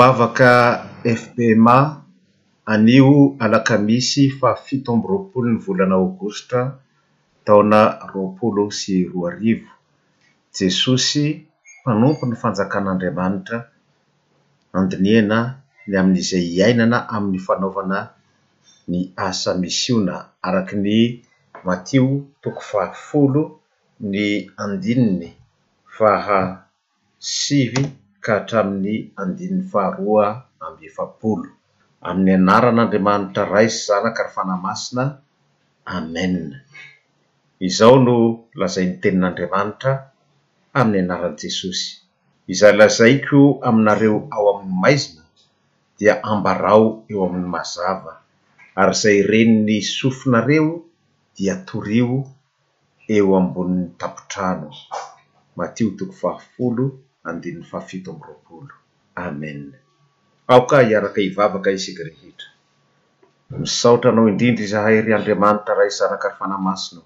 [0.00, 0.50] bavaka
[1.04, 2.02] fbma
[2.66, 6.58] anio alaka misy fa fito omby roapolo ny volana aogosta
[7.44, 7.78] taona
[8.12, 9.70] roapolo sy roaarivo
[10.56, 11.24] jesosy
[11.80, 13.58] mpanompo ny fanjakan'andriamanitra
[14.78, 15.38] andiniana
[15.88, 17.98] ny amin'n'izay iainana amin'ny fanaovana
[18.90, 20.14] ny asa mis iona
[20.46, 20.92] araky ny
[21.66, 22.04] matio
[22.42, 23.42] toko fahafolo
[24.12, 24.24] ny
[24.62, 25.28] andininy
[25.96, 26.40] faha
[27.40, 27.82] sivy
[28.24, 30.04] kahatrami'nyha0
[32.08, 35.04] amin'ny anaran'andriamanitra raizy zana ka ra fanahymasina
[35.96, 36.34] amen
[37.68, 38.16] izao no
[38.60, 39.92] lazai nytenin'andriamanitra
[40.80, 41.84] ami'ny anaran'i jesosy
[42.52, 45.22] izay lazaiko aminareo ao aminny maizina
[45.98, 48.12] dia ambarao eo amin'ny mazava
[48.80, 50.68] ary zay reniny sofinareo
[51.36, 52.08] dia torio
[53.16, 54.70] eo ambonin'ny tapontrano
[57.22, 57.44] ak
[60.88, 62.48] iarake ivavaka isikrehetra
[63.60, 67.02] misaotra anao indrindra zahay ry andriamanitra raha zanaka ry fanamasina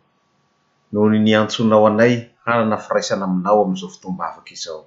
[0.93, 4.81] nohony niantsonao anay hanana firaisan' aminao am'zao fotombavaka izao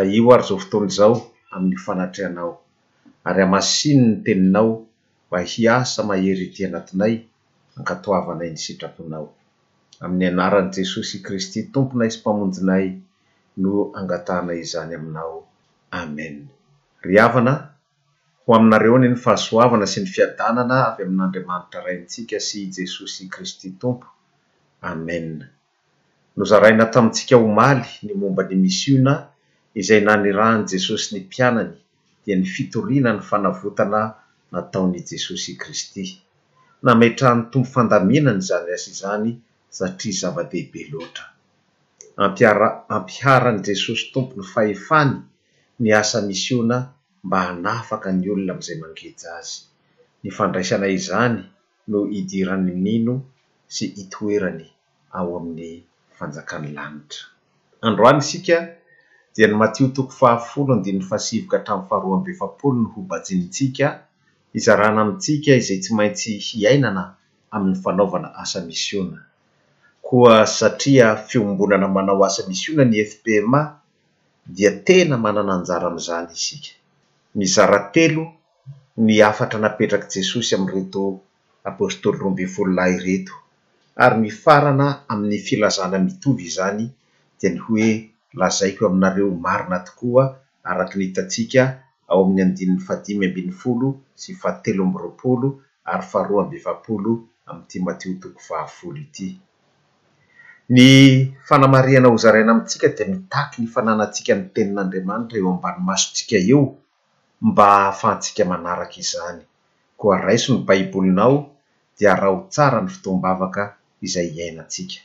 [0.00, 1.14] aio ary zo fotony zao
[1.54, 2.50] amin'ny fanatreanao
[3.28, 4.70] ary amasinyny teninao
[5.26, 7.14] mba hiasa maherydi anatinay
[7.78, 9.26] ankatoavanay ny sitraponao
[10.04, 12.86] am'anarn'jesosy kristy tomponay sy mpamonjinay
[13.62, 15.36] no angatana izany aminao
[16.00, 16.26] ame
[17.04, 17.52] ry havana
[18.42, 24.08] ho aminareo ny ny fahasoavana sy ny fiadanana avy amin'andriamanitra raintsika sy jesosy kristy tompo
[24.88, 25.16] ame
[26.36, 29.14] no zaraina tamintsika ho maly ny momba ny mis iona
[29.80, 31.72] izay na nyrahan' jesosy ny mpianany
[32.22, 34.00] dia ny fitoriana ny fanavotana
[34.52, 36.04] nataon' jesosy kristy
[36.84, 39.28] nametra hny tompo fandaminany zany asa izany
[39.76, 41.24] satria zava-dehibe latra
[42.24, 45.12] ampiara- ampiharany jesosy tompony fahefany
[45.82, 46.78] ny asa misy ona
[47.26, 49.52] mba hanafaka ny olona am'izay mangeja azy
[50.22, 51.34] ny fandraisana izany
[51.90, 53.14] no idirany nino
[53.74, 54.64] sy itoerany
[55.18, 55.70] ao amin'ny
[56.16, 57.20] fanjakan'ny lanitra
[57.86, 58.56] androany isika
[59.34, 63.86] dia ny matio toko fahafolo ndinny fasivoka hatramin'ny faroaambeefapolo no ho bajiny tsika
[64.58, 67.02] izarana amitsika izay tsy maintsy hiainana
[67.54, 69.18] amin'ny fanaovana asa misy ona
[70.10, 73.60] koa satria fiombonana manao asanyisy iona ny fpma
[74.54, 76.72] dia tena manana anjara am'izany isika
[77.38, 78.24] mizarantelo
[79.06, 81.02] ny afatra napetraky jesosy amy reto
[81.70, 83.34] apostoly rombifolo lahyireto
[84.04, 86.84] ary mifarana amin'ny filazana mitovy zany
[87.38, 87.88] dia ny hoe
[88.40, 90.22] lazaiko aminareo marina tokoa
[90.70, 91.62] araky ny itatsika
[92.10, 93.88] ao amin'ny andin'ny fadimbyfolo
[94.20, 95.48] sy fatelobroolo
[95.90, 96.34] ary faharo
[96.78, 97.12] bvolo
[97.50, 99.28] amyty matio toko ahafol ity
[100.74, 106.62] ny fanamariana hozaraina amintsika de mitaky ny fananatsika ny tenin'andriamanitra eo ambany masotsika eo
[107.48, 107.68] mba
[108.00, 109.38] faantsika manaraky izany
[110.00, 111.36] koa raiso ny baibolinao
[111.96, 113.62] dia raho tsara ny fotombavaka
[114.06, 114.98] izay iaina atsika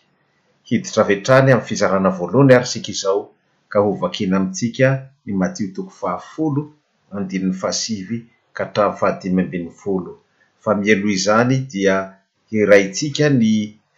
[0.67, 3.19] hiditra vetrany amy fizarana voalohny ar si izao
[3.71, 4.87] ka hovakina amitsika
[5.25, 7.25] ny matio toko fahafolhaa
[8.73, 8.95] tahal
[10.63, 11.95] fa mielo zany dia
[12.51, 13.45] iraitsika ny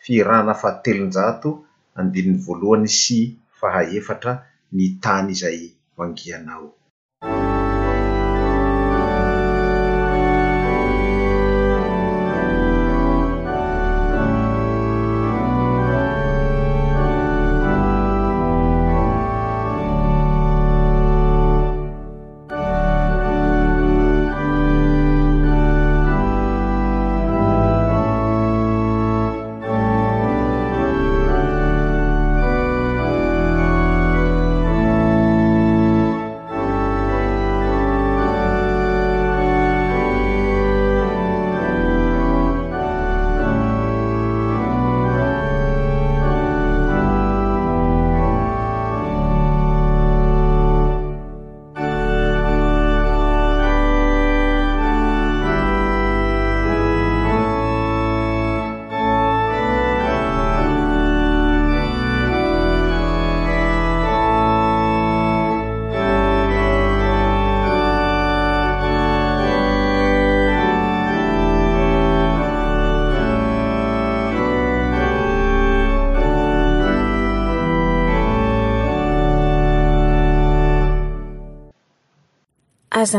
[0.07, 1.51] firana faatelonjato
[2.01, 3.19] andininy voalohany sy
[3.59, 4.31] fahaefatra
[4.75, 5.59] ny tany zay
[5.97, 6.65] mangianao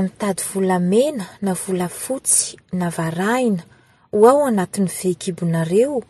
[0.03, 3.63] mitady volamena na volafotsy na varahina
[4.13, 6.03] ho ao anatin'ny vehikibonareo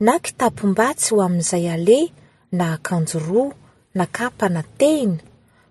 [0.00, 2.12] na kitapombatsy ho amin'izay ale
[2.52, 3.54] na akanjo roa
[3.94, 5.18] na kapa na tena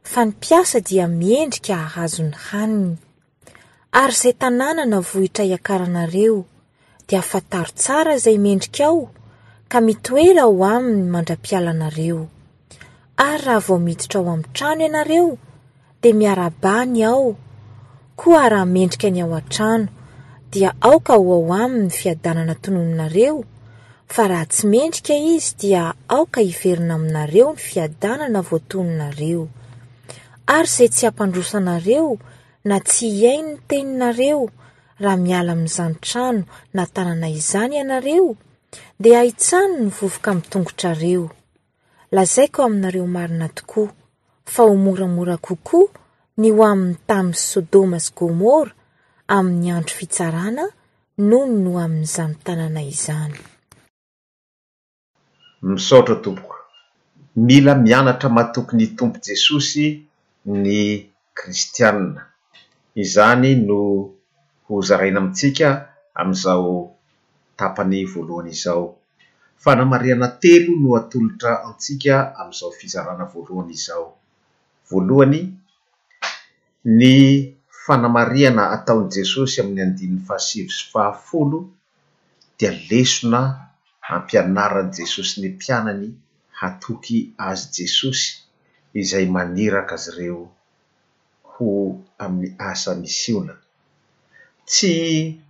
[0.03, 2.97] fa nipiasa dia miendrika ahahazony haniny
[3.91, 6.45] ary zay tanàna na vohitra iakaranareo
[7.07, 9.09] dea afataro tsara zay miendrika ao
[9.67, 12.27] ka mitoera ho aminy mandrapialanareo
[13.17, 15.37] ary raha vao miditra ao ami'ny trano ianareo
[16.03, 17.23] de miarabany ao
[18.19, 19.87] koa raha mendrika ny ao an-trano
[20.51, 23.37] di aka o ao amiyny fiadanana nonnareo
[24.11, 29.37] aha tsy mendrika izy dikieina aineonaneyay
[30.95, 32.13] ty amandosanareo
[32.69, 34.39] na tsy iainy ny teninareo
[35.03, 36.41] raha miala amin'zanytrano
[36.75, 38.29] na tanana izany anareo
[39.01, 41.23] de aitsano ny vovoka mitongotrareo
[42.15, 43.89] lazayko aminareo marina tokoa
[44.53, 45.89] fa ho moramora kokoa
[46.41, 48.71] ny ho amin'ny tami'ny sodoma sy gomora
[49.37, 50.63] amin'ny andro fitsarana
[51.29, 53.35] noho ny no amin'nyzamy tanana izany
[55.69, 56.55] misaootra tompoko
[57.47, 59.85] mila mianatra matokyny tompo jesosy
[60.63, 60.69] ny
[61.37, 62.21] kristianna
[63.03, 63.79] izany no
[64.67, 65.67] hozaraina amitsika
[66.21, 66.73] am'izao
[67.59, 68.85] tapany voalohany izao
[69.63, 74.07] fa namariana telo no atolotra antsika am'izao fitsarana voalohany izao
[74.91, 75.41] voalohany
[76.99, 77.11] ny
[77.85, 81.59] fanamariana ataony jesosy amin'ny andinin'ny fahasivo sy fahafolo
[82.57, 83.41] dia lesona
[84.09, 86.07] hampianaran' jesosy ny mpianany
[86.59, 87.17] hatoky
[87.49, 88.25] azy jesosy
[88.99, 90.41] izay maniraka azy reo
[91.51, 91.67] ho
[92.25, 93.53] amy asa misiona
[94.69, 94.93] tsy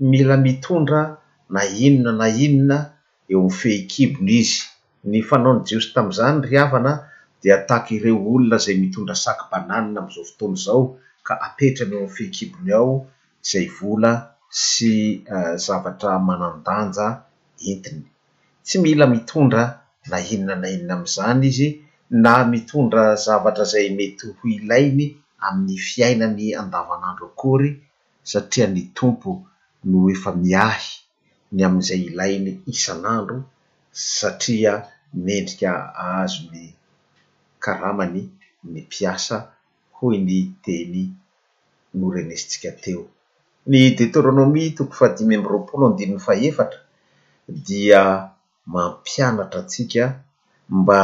[0.09, 1.01] mila mitondra
[1.53, 2.77] na inona na inona
[3.31, 4.57] eo am'ny fehikivony izy
[5.09, 6.91] ny fanaony jeosy tam'izany ry hafana
[7.41, 10.81] d taky ireo olona zay mitondra sakbananina am'izao fotolo zao
[11.27, 12.91] ka apetrany ao ny fekibony ao
[13.49, 14.11] zay vola
[14.67, 14.93] sy
[15.35, 17.07] eh, zavatra manandanja
[17.69, 18.03] entiny
[18.65, 19.63] tsy mila mitondra
[20.11, 21.69] na inona na inina am'izany izy
[22.23, 25.05] na mitondra zavatra zay mety ho ilainy
[25.45, 27.69] amin'ny fiainany andavan'andro akory
[28.31, 29.31] satria ny tompo
[29.89, 30.87] no efa miahy
[31.55, 33.37] ny am'izay ilainy isan'andro
[34.17, 34.73] satria
[35.25, 35.71] mendrika
[36.13, 36.65] aazony
[37.65, 38.21] karamany
[38.71, 39.35] ny mpiasa
[39.97, 40.31] hoy ny
[40.63, 40.95] teny
[41.99, 43.03] norenezitsika teo
[43.69, 46.79] ny deteronomia toko fa dimemb ropolo andininny fahefatra
[47.67, 48.01] dia
[48.73, 50.03] mampianatra atsika
[50.77, 51.01] mba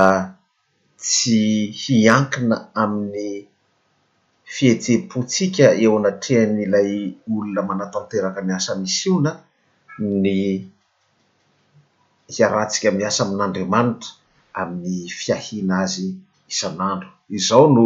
[1.03, 1.41] tsy
[1.81, 3.29] hiankina amin'ny
[4.53, 6.91] fihetseh-potsika eo anatrehan' ilay
[7.33, 9.31] olona manatanteraka ny asa mis iona
[10.23, 10.27] ny
[12.35, 14.09] hiarahntsika miasa amin'andriamanitra
[14.61, 16.07] amin'ny fiahina azy
[16.51, 17.85] isan'andro izao no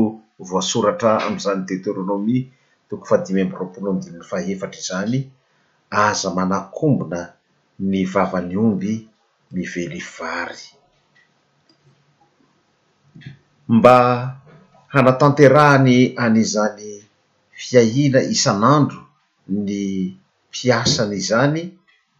[0.49, 2.45] voasoratra am'izany deteronomia
[2.89, 5.19] toko fadimy ambroapono andilinny faefatra izany
[6.01, 7.21] aza manakombona
[7.89, 8.91] ny vavany omby
[9.53, 10.63] mively vary
[13.77, 13.97] mba
[14.93, 16.87] hanatanterahany an'izany
[17.63, 19.01] fiahina isan'andro
[19.65, 19.69] ny
[20.49, 21.61] mpiasan'izany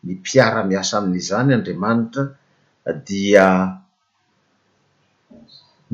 [0.04, 2.24] ny mpiaramiasa amin'izany andriamanitra
[3.08, 3.46] dia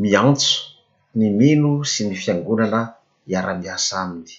[0.02, 0.76] miantso
[1.18, 2.82] ny mino sy ny fiangonana
[3.32, 4.32] iara-miasa aminy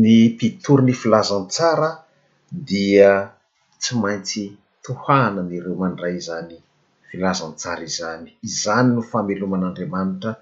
[0.00, 1.90] ny mpitory ny filazantsara
[2.68, 3.10] dia
[3.80, 4.44] tsy maintsy
[4.84, 6.56] tohana n'ireo mandray zany
[7.08, 10.32] filazantsara izany izany no fameloman'andriamanitra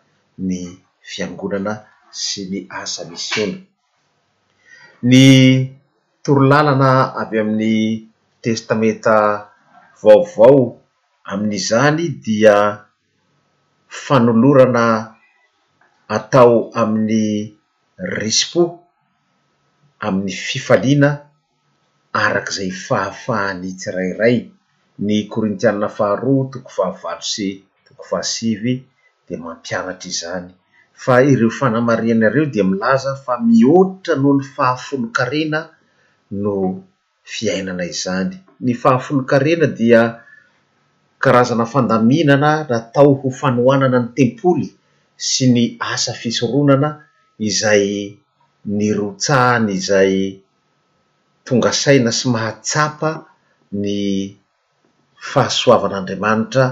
[0.48, 0.58] ny
[1.10, 1.72] fiangonana
[2.24, 3.58] sy ny asamisiona
[5.10, 5.20] ny
[6.22, 7.74] torolalana avy amin'ny
[8.42, 9.16] testameta
[10.02, 10.60] vaovao
[11.32, 12.56] amin'izany dia
[13.88, 15.16] fanolorana
[16.16, 17.56] atao amin'ny
[18.18, 18.62] rispo
[20.06, 21.10] amin'ny fifaliana
[22.24, 24.36] arak' izay fahafahany itsirairay
[25.06, 27.48] ny korintianna faharoa toko fahavalosy
[27.86, 28.74] toko fahasivy
[29.26, 30.46] di mampiaratra izany
[31.04, 35.60] fa ireo fanamariana reo dia milaza fa mihotra noho ny fahafolon-karena
[36.42, 36.52] no
[37.32, 38.30] fiainana izany
[38.64, 40.00] ny fahafolon-karena dia
[41.26, 44.64] karazana fandaminana natao ho fanoanana ny tempoly
[45.28, 45.58] sy ny
[45.92, 46.88] asa fisoronana
[47.48, 47.86] izay
[48.76, 50.12] ny rotsahany izay
[51.46, 53.10] tonga saina sy mahatsapa
[53.82, 53.86] ny
[55.30, 56.64] fahasoavan'andriamanitra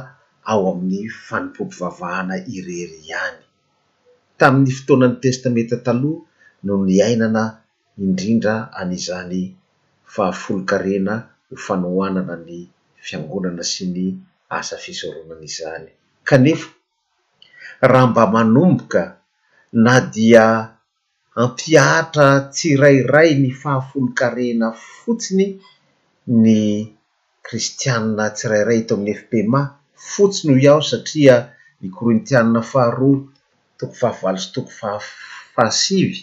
[0.51, 3.41] ao amin'ny fanimpompivavahana irery ihany
[4.39, 6.23] tamin'ny fotoanany testamenta ataloha
[6.67, 7.43] no ny ainana
[8.05, 9.41] indrindra anizany
[10.15, 11.15] fahafolonkarena
[11.49, 12.57] ho fanoanana ny
[13.05, 14.07] fiangonana sy ny
[14.59, 15.89] asa fisoroananaizany
[16.29, 16.71] kanefa
[17.91, 19.03] raha mba manomboka
[19.85, 20.45] na dia
[21.43, 24.67] ampiahtra tsi rairay ny fahafolon-karena
[25.01, 25.47] fotsiny
[26.43, 26.47] ny
[27.47, 29.61] kristianna tsirairay to amin'ny fpema
[30.13, 31.37] fotsiny ho i aho satria
[31.87, 33.19] i korintianna faharoa
[33.79, 36.19] toko fahavalo sy toko faha-fahasivy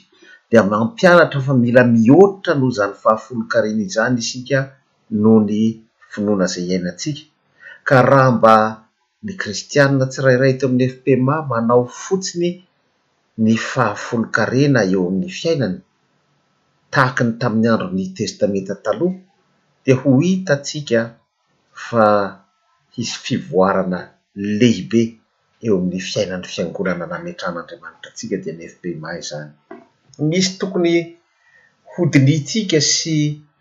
[0.50, 4.60] dia mampianatra fa mila mihotitra noho zany fahafolon-karena izany isika
[5.22, 5.60] noho ny
[6.12, 7.24] finoana zay iainatsika
[7.88, 8.56] ka raha mba
[9.26, 12.50] ny kristianna tsirairay to amin'ny fpma manao fotsiny
[13.44, 15.78] ny fahafolon-karena eo amin'ny fiainany
[16.94, 19.20] tahaky ny tamin'ny andro ny testamenta taloha
[19.84, 21.00] dia ho itatsika
[21.86, 22.06] fa
[23.02, 24.00] isy fivoarana
[24.60, 25.02] lehibe
[25.66, 29.52] eo amin'ny fiainan'ny fiangonana nametran'andriamanitra atsika dia ny fpma izany
[30.30, 30.94] misy tokony
[31.94, 33.16] hodiniatsika sy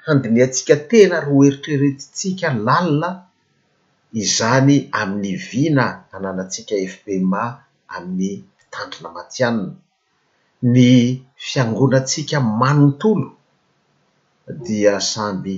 [0.06, 3.10] handiny antsika tena ro eritreretsitsika lalila
[4.12, 7.42] izany amin'ny vina ananatsika fpma
[7.96, 9.74] amin'ny mitandrona matianina
[10.72, 10.78] ny
[11.46, 13.26] fiangonatsika manontolo
[14.66, 15.54] dia samby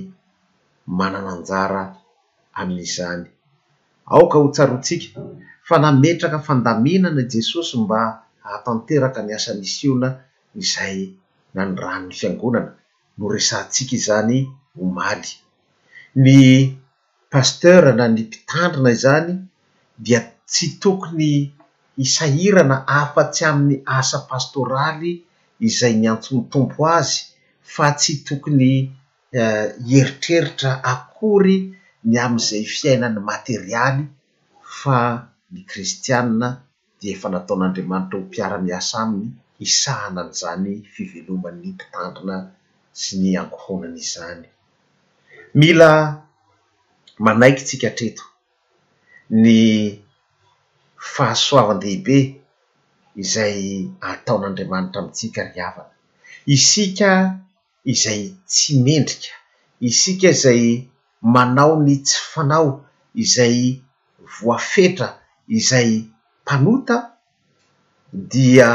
[0.97, 1.83] manana anjara
[2.59, 3.23] amin'izany
[4.15, 5.07] aoka ho tsarotsika
[5.67, 7.99] fa nametraka fandaminana i jesosy mba
[8.45, 10.07] ahatanteraka ny asanmisiona
[10.61, 10.99] izay
[11.55, 12.71] nanydranonny fiangonana
[13.17, 14.35] no resantsika izany
[14.83, 15.29] omaly
[16.23, 16.27] ny
[17.33, 19.29] pasteur na ny mpitandrina izany
[20.05, 20.21] dia
[20.51, 21.33] tsy tokony
[22.05, 25.11] isairana afa-tsy amin'ny asa pastoraly
[25.67, 27.15] izay ny antsony tompo azy
[27.73, 28.73] fa tsy tokony
[29.41, 31.57] eh, eritreritra akory
[32.09, 34.03] ny amin'izay fiainany materialy
[34.79, 34.97] fa
[35.53, 36.47] ny kristianna
[36.99, 39.29] dia efa nataon'andriamanitra ho mpiara-miasa aminy
[39.65, 42.37] isahanany zany fiveloman'ny mpitandrina
[43.01, 44.45] sy ny angohonana izany
[45.61, 45.89] mila
[47.25, 48.23] manaiky tsika treto
[49.43, 49.57] ny
[51.13, 52.17] fahasoavan-dehibe
[53.23, 53.59] izay
[54.11, 55.93] ataon'andriamanitra amitsika ry avana
[56.55, 57.11] isika
[57.93, 59.31] izay tsy mendrika
[59.89, 60.63] isika izay
[61.33, 62.69] manao ny tsy fanao
[63.23, 63.57] izay
[64.39, 65.09] voafetra
[65.57, 65.89] izay
[66.41, 66.97] mpanota
[68.31, 68.69] dia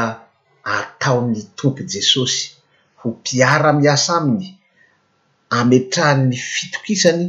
[0.77, 2.41] ataony tompo jesosy
[2.99, 4.47] ho mpiara miasa aminy
[5.61, 7.25] ametranny fitokisany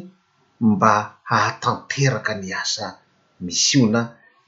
[0.67, 0.91] mba
[1.29, 2.85] hahatanteraka ny asa
[3.45, 4.01] misiona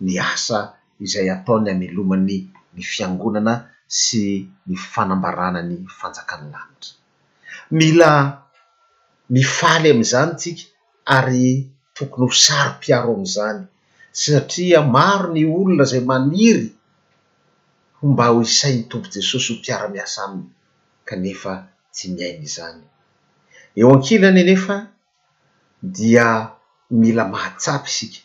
[0.06, 0.58] ny asa
[1.04, 2.32] izay ataony amilomany
[2.76, 3.54] ny fiangonana
[4.00, 4.24] sy
[4.68, 6.94] ny fanambarana ny fanjakany lanitra
[7.78, 8.12] mila
[9.36, 10.64] mifaly am'izany tsika
[11.18, 11.46] ary
[11.96, 13.60] tokony ho sarom-mpiaro am'izany
[14.24, 16.66] satria maro ny olona zay maniry
[18.00, 20.50] homba ho isain'ny tompo jesosy ho mpiara-miasa aminy
[21.08, 21.52] kanefa
[21.94, 22.80] tsy miainy izany
[23.80, 24.76] eo ankilany nefa
[25.82, 26.54] dia
[26.94, 28.20] mila mahatsapy isika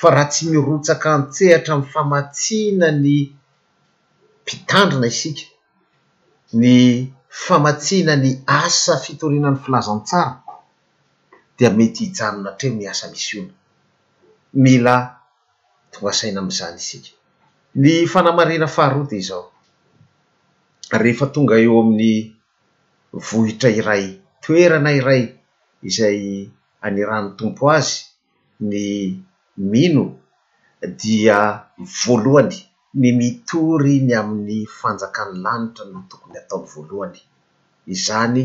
[0.00, 3.08] fa raha tsy mirotsaka antsehatra amy famatsiana ny
[4.42, 5.44] mpitandrina isika
[6.60, 6.66] ny
[7.44, 10.38] famatsiana ny asa fitorinany filazan tsara
[11.56, 13.46] dia mety hijanona atreo ny asa misy iona
[14.64, 14.94] mila
[15.92, 17.10] tongasaina am'izany isika
[17.82, 19.44] ny fanamarina faharote izao
[21.02, 22.12] rehefa tonga eo amin'ny
[23.26, 24.04] vohitra iray
[24.42, 25.22] toerana iray
[25.88, 26.22] izay
[26.86, 27.92] anyrany tompo azy
[28.70, 28.76] ny
[29.70, 30.04] mino
[31.00, 31.38] dia
[32.00, 32.54] voalohany
[33.00, 37.18] ny mitory ny amin'ny fanjakany lanitra no tokony ataony voalohany
[37.94, 38.42] izany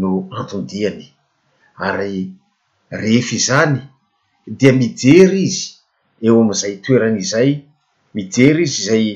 [0.00, 1.04] no antondiany
[1.88, 2.14] ary
[3.00, 3.76] rehefa izany
[4.58, 5.64] dia midery izy
[6.24, 7.50] eo am'izay toeranyizay
[8.14, 9.06] midery izy zay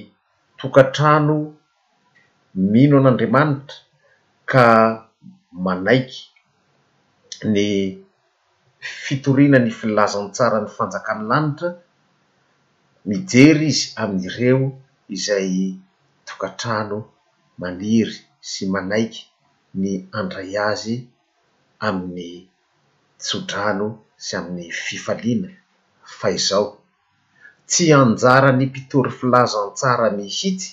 [0.61, 1.37] tokatrano
[2.73, 3.77] mino an'andriamanitra
[4.51, 4.65] ka
[5.65, 6.19] manaiky
[7.53, 7.59] ny
[9.05, 11.71] fitorina ny filazantsara ny fanjakaniy 'anitra
[13.09, 14.61] mijery izy amin'yireo
[15.17, 15.51] izay
[16.29, 16.99] tokantrano
[17.61, 18.15] maniry
[18.51, 19.21] sy manaiky
[19.81, 20.97] ny andray azy
[21.89, 22.33] amin'ny
[23.23, 23.89] tsodrano
[24.25, 25.49] sy amin'ny fifaliana
[26.19, 26.67] fa izao
[27.71, 30.71] tsy anjarany mpitoryfilazantsara mihitsy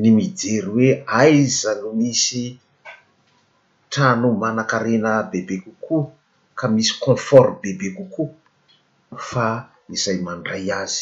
[0.00, 0.88] ny mijery hoe
[1.20, 2.44] aiza no misy
[3.92, 6.06] trano manankarina bebe kokoa
[6.60, 8.30] kmisy confort bebe kokoa
[9.28, 9.46] fa
[9.94, 10.96] izay mandray azy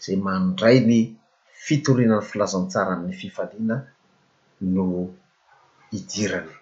[0.00, 1.00] izay mandray ny
[1.64, 3.76] fitorinany filazantsara amin'ny fifaliana
[4.74, 4.84] no
[5.98, 6.52] idirany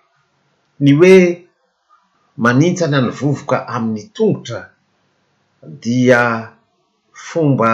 [0.83, 1.18] ny hoe
[2.45, 4.61] manintsa any any vovoka amin'ny tongotra
[5.83, 6.23] dia
[7.26, 7.73] fomba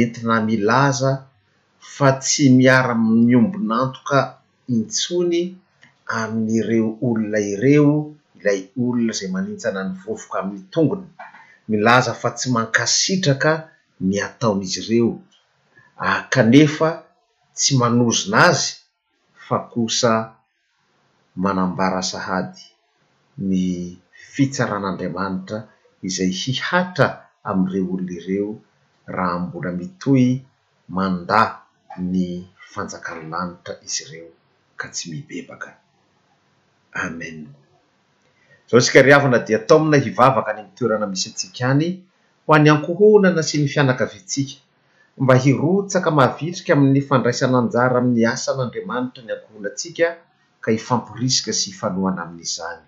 [0.00, 1.12] entina milaza
[1.94, 4.18] fa tsy miara mny ombonantoka
[4.76, 5.40] intsony
[6.18, 7.90] amin'n'ireo olona ireo
[8.40, 11.06] ilay olona zay manintsana ny vovoka amin'ny tongony
[11.70, 13.52] milaza fa tsy mankasitraka
[14.08, 15.12] ny ataon'izy ireo
[16.10, 16.98] akanefa ah,
[17.58, 18.66] tsy manozona azy
[19.46, 20.12] fa kosa
[21.42, 22.62] manambara sahady
[23.48, 23.54] ny
[24.32, 25.58] fitsaran'andriamanitra
[26.08, 27.06] izay hihatra
[27.48, 28.50] am'ireo olona ireo
[29.16, 30.24] raha mbona mitoy
[30.96, 31.40] manda
[32.12, 32.16] ny
[32.72, 34.30] fanjakany lanitra izy ireo
[34.78, 35.70] ka tsy mibebaka
[37.04, 37.38] amen
[38.70, 41.86] zao sikari havana dia taomna hivavaka ny mitoerana misy antsikaany
[42.44, 44.56] ho an'ny ankohonana sy ny fianakavintsika
[45.24, 50.06] mba hirotsaka mahavitrika amin'ny fandraisan'anjara amin'ny asanan'andriamanitra ny ankohonatsika
[50.62, 52.82] ka hifamporisika sy hifanoana amin'izany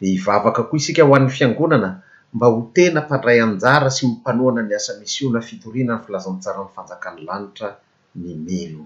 [0.00, 1.90] de hivavaka koa isika ho an'ny fiangonana
[2.34, 6.74] mba ho tena mpandray anjara sy ho mpanohana ny asa-misyio na fitorina ny filazanjara mn'ny
[6.80, 7.68] fanjakany lanitra
[8.20, 8.82] ny meno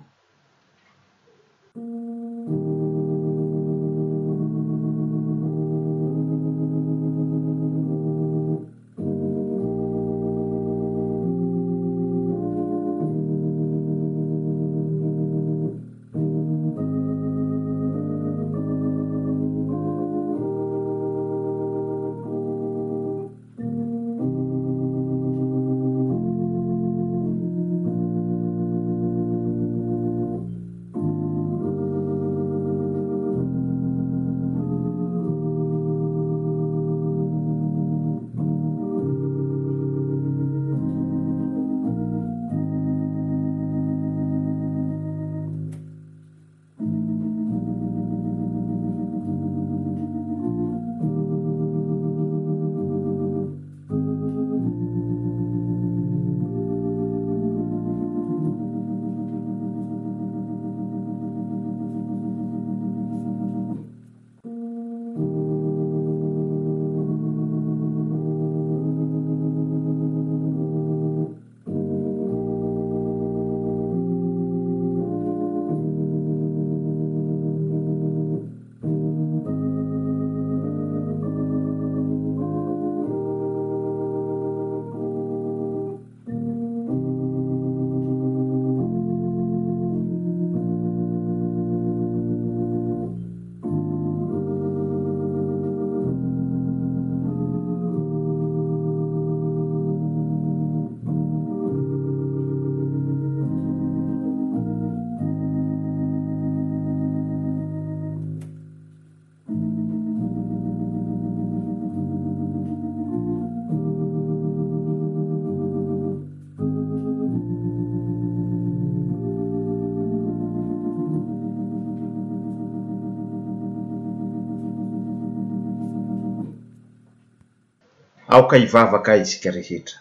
[128.39, 129.99] aoka hivavaka isika rehetra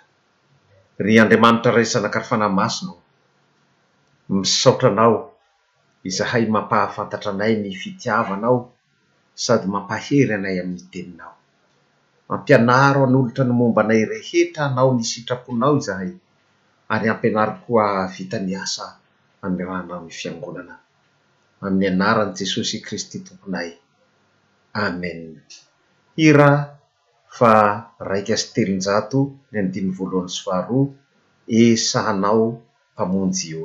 [1.06, 2.98] ry andriamanitra ra isanakarafanaymasinao
[4.40, 5.18] misaotranao
[6.10, 8.58] izahay mampahafantatra anay ny fitiavanao
[9.46, 11.36] sady mampahery anay amin'ny teninao
[12.30, 16.12] mampianaro nyolotra ny momba anay rehetra anao ny sitrakonao izahay
[16.94, 18.86] ary ampianary koa vita ny asa
[19.46, 20.76] amyoahnao ny fiangonana
[21.66, 23.70] amin'ny anaran' jesosy kristy tomponay
[24.84, 25.22] amen
[26.28, 26.50] ira
[27.38, 27.54] fa
[28.10, 29.20] raiky asyterinjato
[29.52, 30.88] ny andiny voalohan'ny sovaroa
[31.60, 32.44] i sahanao
[32.94, 33.64] mpamonjy io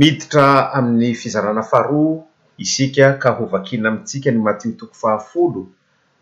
[0.00, 2.22] miditra amin'ny fizarana faroa
[2.64, 5.62] isika ka hovakina amintsika ny matio toko fahafolo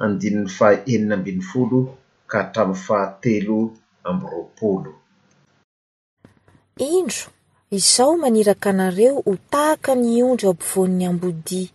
[0.02, 1.78] andinin'ny faa enina ambiny folo
[2.30, 3.58] ka hatramin'ny fahatelo
[4.08, 4.92] amby roapolo
[6.96, 7.22] indro
[7.78, 11.70] izao maniraka anareo ho tahaka ny ondro aby von'ny ambodia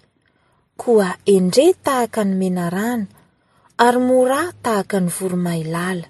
[0.82, 3.06] koa endre tahaka ny mena rana
[3.86, 6.08] ary mora tahaka ny voromailala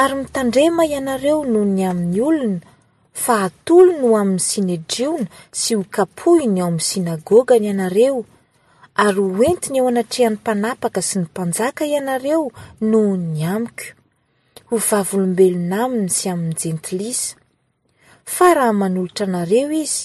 [0.00, 2.60] ary mitandrema ianareo noho ny amin'ny olona
[3.24, 5.26] fa atolo no ho amin'ny sinedriona
[5.60, 8.18] sy ho kapohiny eo amin'ny sinagogany anareo
[9.04, 12.44] ary hoentiny eo anatrehan'ny mpanapaka sy ny mpanjaka ianareo
[12.90, 13.86] noho ny amiko
[14.68, 17.34] ho vavolombelona aminy sy amin'ny jentilisa
[18.36, 20.02] fa raha manolotra anareo izy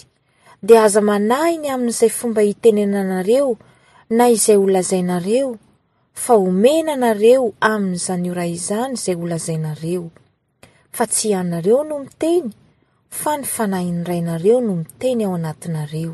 [0.67, 3.49] de aza manahiny amin'izay fomba hitenena anareo
[4.17, 5.49] na izay olazainareo
[6.23, 7.43] fa omena anareo
[7.73, 10.07] amin'zany ora izany zay olazainareo
[10.95, 12.49] fa tsy anareo no miteny
[13.11, 16.13] fa ny fanahiny rainareo no miteny ao anatinareo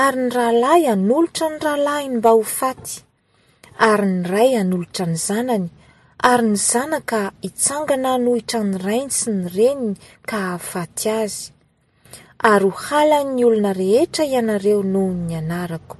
[0.00, 3.00] ary ny rahalahy anolotra ny rahalahiny mba ho faty
[3.88, 5.66] ary ny ray anolotra ny zanany
[6.32, 9.96] ary ny zanaka hitsangana nohitrany rainy sy ny reniny
[10.28, 11.40] ka ahafaty azy
[12.50, 15.96] ary ho halanyny olona rehetra ianareo noho ny anarako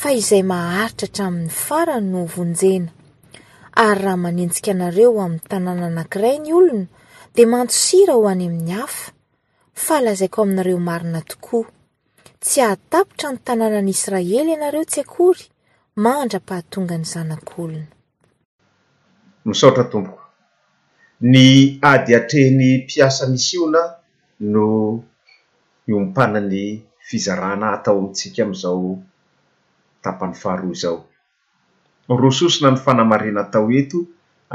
[0.00, 2.90] fa izay maharitra hatramin'ny farany no vonjena
[3.86, 6.90] ary raha manenjika anareo amin'ny tanàna anankiray ny olona
[7.36, 9.10] de mantsosira ho any amin'ny hafa
[9.84, 11.68] fahalazaiko aminareo marina tokoa
[12.42, 15.44] tsy ahatapotra ny tanànanyisraely ianareo tsy akory
[16.04, 17.86] maandra-pahatonga any zanak'olona
[19.48, 20.22] misaotra tompoko
[21.32, 21.36] ny
[21.92, 23.82] ady atrehiny mpiasa mis iona
[24.52, 24.64] no
[25.90, 26.58] iompanany
[27.08, 28.90] fizarana atao amintsika am'izao
[30.04, 30.98] tapany faharoa izao
[32.20, 33.98] ro sosina ny fanamarina tao eto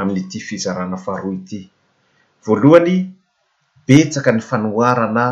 [0.00, 1.60] amin'n'ity fizarana faharoa ity
[2.46, 2.96] voalohany
[3.86, 5.26] betsaka ny fanoarana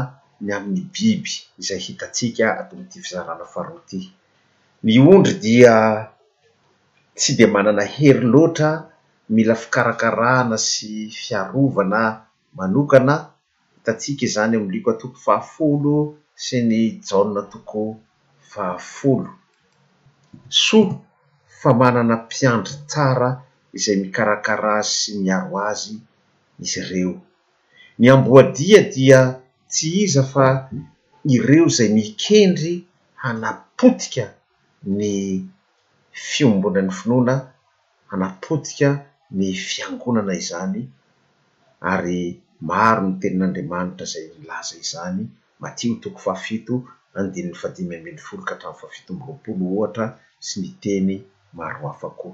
[0.44, 4.00] ny amin'ny biby izay hitatsika atony ity fizarana faharoaty
[4.86, 5.74] ny ondry dia
[7.18, 8.70] tsy de manana hery loatra
[9.34, 10.90] mila fikarakaraana sy
[11.22, 12.02] fiarovana
[12.58, 13.14] manokana
[13.76, 15.96] hitatsika zany amyliko a toko fahafolo
[16.44, 16.74] sy ny
[17.06, 17.80] jaonna toko
[18.52, 19.30] fahafolo
[20.64, 20.78] so
[21.60, 23.28] fa manana mpiandry tsara
[23.76, 25.94] izay mikarakara sy miaro azy
[26.62, 27.12] izy ireo
[28.00, 29.20] ny amboadia dia
[29.72, 30.46] tsy iza fa
[31.36, 32.74] ireo zay mikendry
[33.22, 34.24] hanapotika
[34.98, 35.02] ny
[36.30, 37.34] fiombonan'ny finoana
[38.10, 38.88] hanapotika
[39.38, 40.80] ny fiangonana izany
[41.92, 42.20] ary
[42.70, 45.22] maro ny tenin'andriamanitra zay nlaza izany
[45.62, 46.74] matio toko faafito
[47.18, 50.06] andinyn'ny fadimy amily foloka hatramoy faafitomboloapolo ohatra
[50.46, 51.12] sy ny teny
[51.58, 52.28] maro afako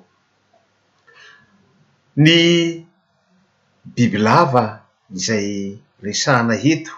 [2.24, 2.30] ny
[3.94, 4.64] bibilava
[5.14, 6.92] izay resahna hito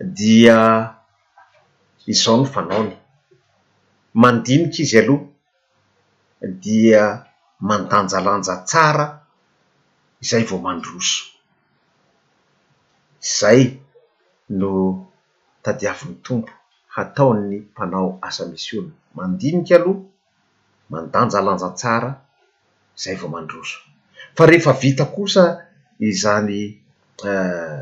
[0.00, 0.94] dia
[2.06, 2.92] izaho no fanaony
[4.22, 5.26] mandiniky izy aloha
[6.62, 7.02] dia
[7.68, 9.06] mandanjalanja tsara
[10.22, 11.14] izay vao mandroso
[13.38, 13.60] zay
[14.60, 14.70] no
[15.64, 16.52] tadiavin'ny tompo
[16.94, 20.02] hataon'ny mpanao asa misy olo mandinika aloha
[20.92, 22.10] mandanjalanja tsara
[23.02, 23.78] zay vao mandroso
[24.38, 25.44] fa rehefa vita kosa
[26.10, 26.58] izany
[27.26, 27.80] eh,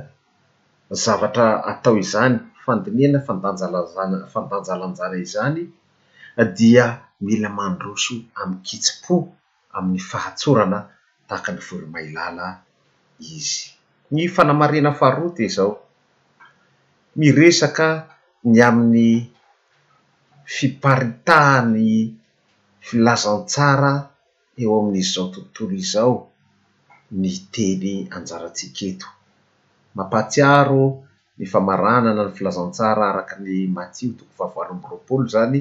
[1.05, 5.61] zavatra atao izany fandinena fandanjalanjana- fandanjalanjana izany
[6.59, 6.87] dia
[7.27, 9.16] mila mandroso am'y kitsi-po
[9.77, 10.79] amin'ny fahatsorana
[11.29, 12.47] tahaka ny voromailala
[13.37, 13.62] izy
[14.16, 15.73] ny fanamarena faharote izao
[17.21, 17.88] miresaka
[18.53, 19.11] ny amin'ny
[20.55, 21.88] fiparitaa ny
[22.87, 23.92] filazantsara
[24.61, 26.14] eo amin'izy zao tontolo izao
[27.21, 29.09] ny teny anjaratsik eto
[29.97, 30.87] mampatsiaro
[31.38, 35.61] ny famaranana ny filazantsara araky ny matio tokoy fahavalo amby ropolo zany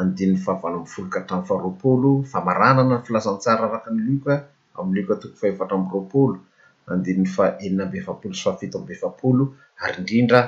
[0.00, 4.34] andinny fahavalo am folokatray faaroapolo famaranana ny filazantsara arakyny lioka
[4.78, 6.36] amy lioka tokoy fahefatra amby ropolo
[6.90, 9.42] andinnyfa enina mbe efapolo sy fafito ambe efapolo
[9.82, 10.40] ary indrindra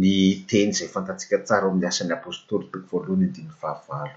[0.00, 0.08] ny
[0.50, 4.16] teny zay fantatsika tsara eo ami'ny asan'ny apostory toko voalohany andinny fahavalo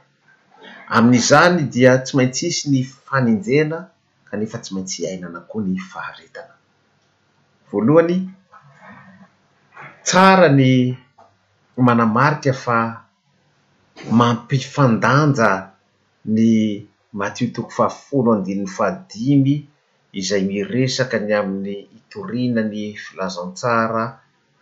[0.95, 3.77] amin'izany dia tsy maintsy isy ny faninjena
[4.32, 6.54] kanefa tsy maintsy hiainana koa ny faharetana
[7.70, 8.15] voalohany
[10.06, 10.63] tsara ny
[11.88, 12.78] manamarita fa
[14.20, 15.50] mampifandanja
[16.36, 16.39] ny
[17.20, 19.54] matio toko fahafolo andinyn'ny fahadimy
[20.20, 24.04] izay gny resaka ny amin'ny itorina ny filazantsara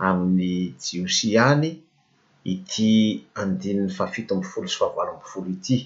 [0.07, 0.53] amin'ny
[0.83, 1.69] jiosiany
[2.53, 2.91] ity
[3.41, 5.77] andinyn'ny fahafito ambyfolo sy fahavoalo ambifolo ity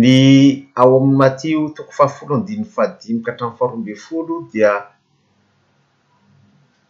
[0.00, 0.08] ny
[0.80, 4.72] ao amin'y matio toko fahafolo andinny faadimy ka hatramy faharombifolo dia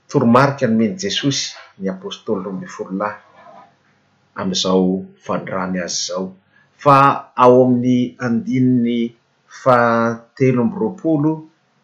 [0.09, 1.47] toromariky nomeny jesosy
[1.81, 3.19] ny apostoly rombi folo lahy
[4.41, 4.85] am'izao
[5.25, 6.27] fanorany azy zao
[6.83, 6.95] fa
[7.43, 8.99] ao amin'ny andini'ny
[9.63, 11.33] fatelo amby roapolo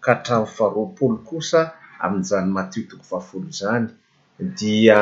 [0.05, 1.61] ka atramoy faroapolo kosa
[2.05, 3.87] ami'izany matio toko fahafolo zany
[4.59, 4.99] dia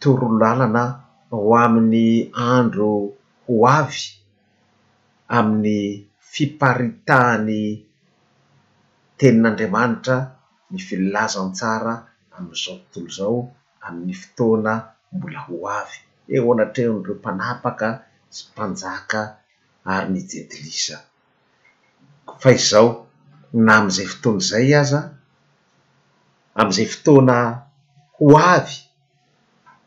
[0.00, 0.84] torol lalana
[1.30, 2.06] ho amin'ny
[2.56, 2.90] andro
[3.46, 4.02] ho avy
[5.36, 5.78] amin'ny
[6.32, 7.62] fiparitahany
[9.18, 10.16] tenin'andriamanitra
[10.70, 11.94] ny filazantsara
[12.36, 13.36] am'izao tontolo izao
[13.86, 14.74] amin'ny fotoana
[15.14, 15.98] mbola ho avy
[16.34, 17.88] eo anatreho n'ireo mpanapaka
[18.34, 19.20] sy mpanjaka
[19.92, 20.96] ary nijedilisa
[22.42, 22.88] fa izao
[23.64, 25.00] na am'izay fotoana izay aza
[26.60, 27.36] am'izay fotoana
[28.16, 28.76] ho avy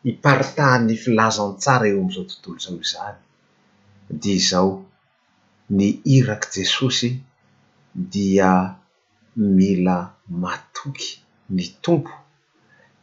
[0.05, 3.17] hiparitahany filazantsara eo am'izao tontolo izao izany
[4.21, 4.69] de izao
[5.69, 7.19] ny irak' jesosy
[7.91, 8.75] dia
[9.36, 12.12] mila matoky ny tompo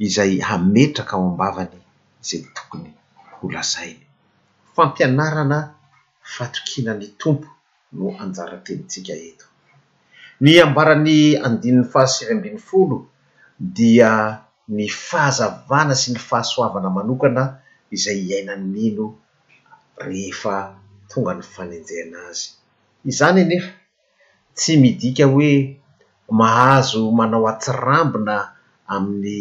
[0.07, 1.79] izay hametraka ao ambavany
[2.27, 2.91] zay tokony
[3.35, 4.07] ho lazainy
[4.75, 5.59] fampianarana
[6.35, 7.49] fatokinany tompo
[7.99, 9.47] no anjarantenitsika eto
[10.43, 12.97] ny ambarany andinyn'ny fahasiry ambiny folo
[13.77, 14.11] dia
[14.77, 17.43] ny fahazavana sy ny fahasoavana manokana
[17.95, 19.05] izay iaina ny mino
[20.07, 20.57] rehefa
[21.11, 22.43] tonga ny fanenjeanazy
[23.11, 23.73] izany enefa
[24.57, 25.53] tsy midika hoe
[26.41, 28.35] mahazo manao atsirambona
[28.95, 29.39] amin'ny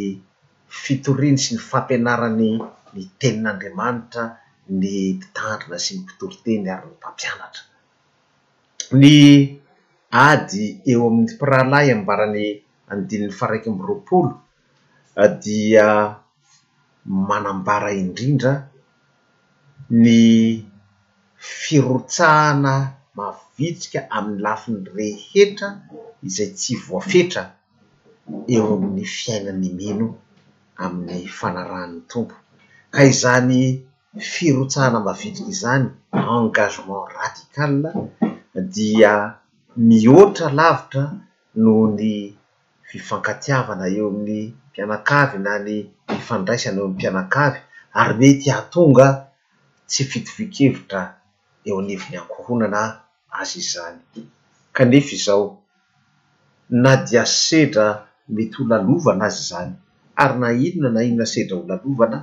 [0.82, 2.50] fitoriany sy ny fampianarany
[2.94, 4.24] ny tenin'andriamanitra
[4.80, 4.84] ny
[5.16, 7.64] mpitandrina sy ny mpitoroteny aryny mpampianatra
[9.02, 9.14] ny
[10.28, 12.44] ady eo amin'ny mpiralahy ammbarany
[12.92, 14.32] andinin'ny faraiky amby roapolo
[15.22, 15.88] ah, dia
[17.30, 18.52] manambara indrindra
[20.04, 20.18] ny
[21.64, 22.74] firotsahana
[23.18, 25.68] mavitsika amin'ny lafin'ny rehetra
[26.28, 27.44] izay tsy voafetra
[28.54, 30.08] eo amin'ny fiainany mino
[30.84, 32.36] amin'ny fanaran'ny tompo
[32.98, 33.58] haizany
[34.32, 35.88] firotsahana mavitsika izany
[36.38, 37.74] engagement radical
[38.76, 39.14] dia
[39.90, 41.06] miotra lavitra
[41.64, 42.08] noho ny
[42.90, 44.36] fifankatiavana eo amin'ny
[44.68, 45.76] mpianakavy na ny
[46.18, 47.60] fifandraisana eo ami'ny mpianakavy
[48.00, 49.08] ary me ty atonga
[49.90, 51.02] tsy fitofikevitra
[51.70, 52.80] eo anyivoiankohonana
[53.40, 54.00] azy izany
[54.76, 55.46] kanefa izao
[56.84, 57.88] na dia sedra
[58.36, 59.72] mety olo alovana azy zany
[60.24, 62.18] ary na inona na inona sedra olo alovana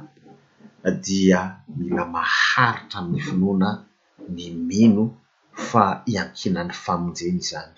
[1.05, 1.40] dia
[1.79, 3.68] mila maharitra amin'ny finoana
[4.35, 5.05] ny mino
[5.68, 7.70] fa hiankinany famonjeny izany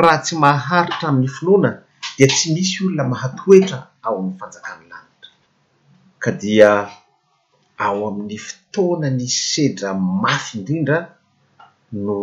[0.00, 1.70] raha tsy maharitra amin'ny finoana
[2.16, 5.30] dia tsy misy io la mahatoetra ao anny fanjakany lanitra
[6.22, 6.70] ka dia
[7.82, 9.88] ao amin'ny fotoana ny sedra
[10.22, 10.98] mafy indrindra
[12.04, 12.14] no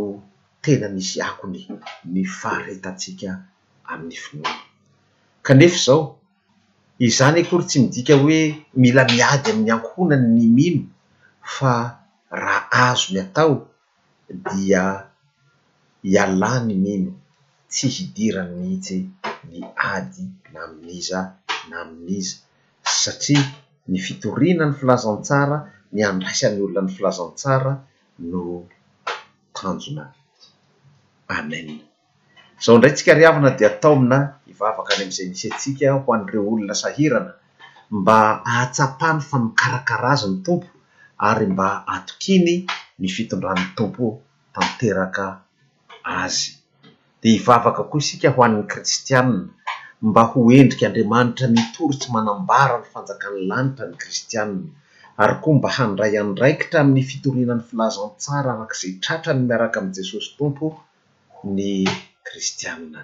[0.63, 1.57] tena misy akony
[2.13, 3.29] ny faharetatsika
[3.91, 4.61] amin'ny finona
[5.45, 6.01] kanefa zao
[7.07, 8.39] izany kory tsy midika hoe
[8.81, 10.83] mila miady amin'ny ankhonany ny mimo
[11.55, 11.73] fa
[12.41, 12.61] raha
[12.91, 13.53] azo ny atao
[14.47, 14.83] dia
[16.09, 17.11] hialà ny mimo
[17.71, 18.95] tsy hidirany mihitsy
[19.47, 19.59] mi
[19.95, 21.19] ady na amin'iza
[21.69, 22.35] na amin'iza
[23.01, 23.43] satria
[23.89, 25.57] ny fitorina ny filazantsara
[25.97, 27.71] nyandraisany olona ny filazantsara
[28.29, 28.41] no
[29.55, 30.03] tanjona
[31.37, 31.67] amen
[32.61, 34.17] zaho indray tsikarihavana di atao amina
[34.51, 37.31] ivavaka any am'izay misy atsika ho an'n'ireo olona sahirana
[37.99, 38.17] mba
[38.49, 40.67] ahatsapany fa mikarakara azy ny tompo
[41.29, 42.49] ary mba atokiny
[43.01, 44.05] mifitondran tompo
[44.53, 45.25] tanteraka
[46.21, 46.41] azy
[47.21, 49.35] de ivavaka koa isika ho an'ny kristiana
[50.09, 54.67] mba ho endrika andriamanitra nitory tsy manambara ny fanjakan'ny lanitra ny kristianna
[55.21, 60.67] ary koa mba handray an raikitramin'ny fitorianan'ny filazantsara arak'izay tratrany miaraka amin'ny jesosy tompo
[61.55, 61.73] ny
[62.27, 63.01] kristianna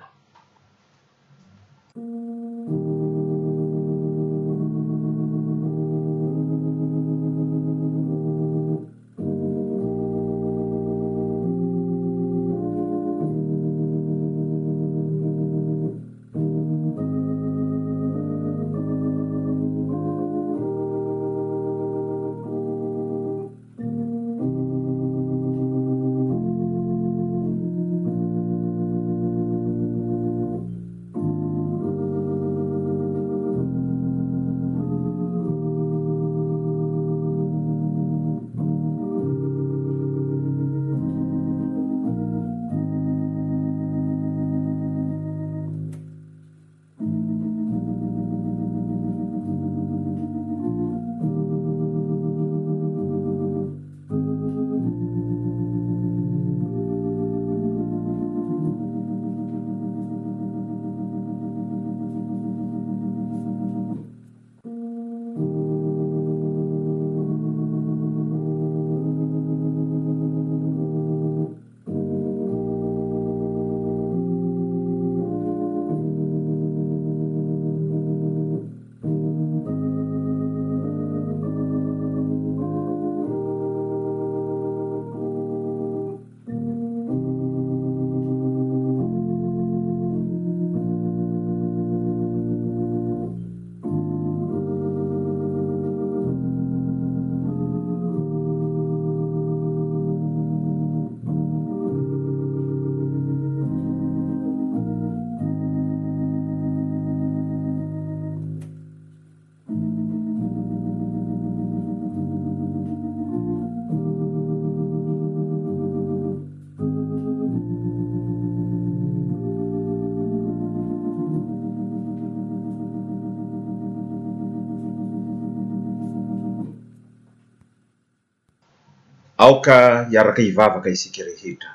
[129.48, 129.76] aoka
[130.14, 131.72] iaraky ivavaka isika rehetra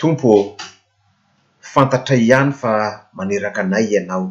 [0.00, 0.30] tompo
[1.72, 2.72] fantatra ihany fa
[3.18, 4.24] maneraka anay ianao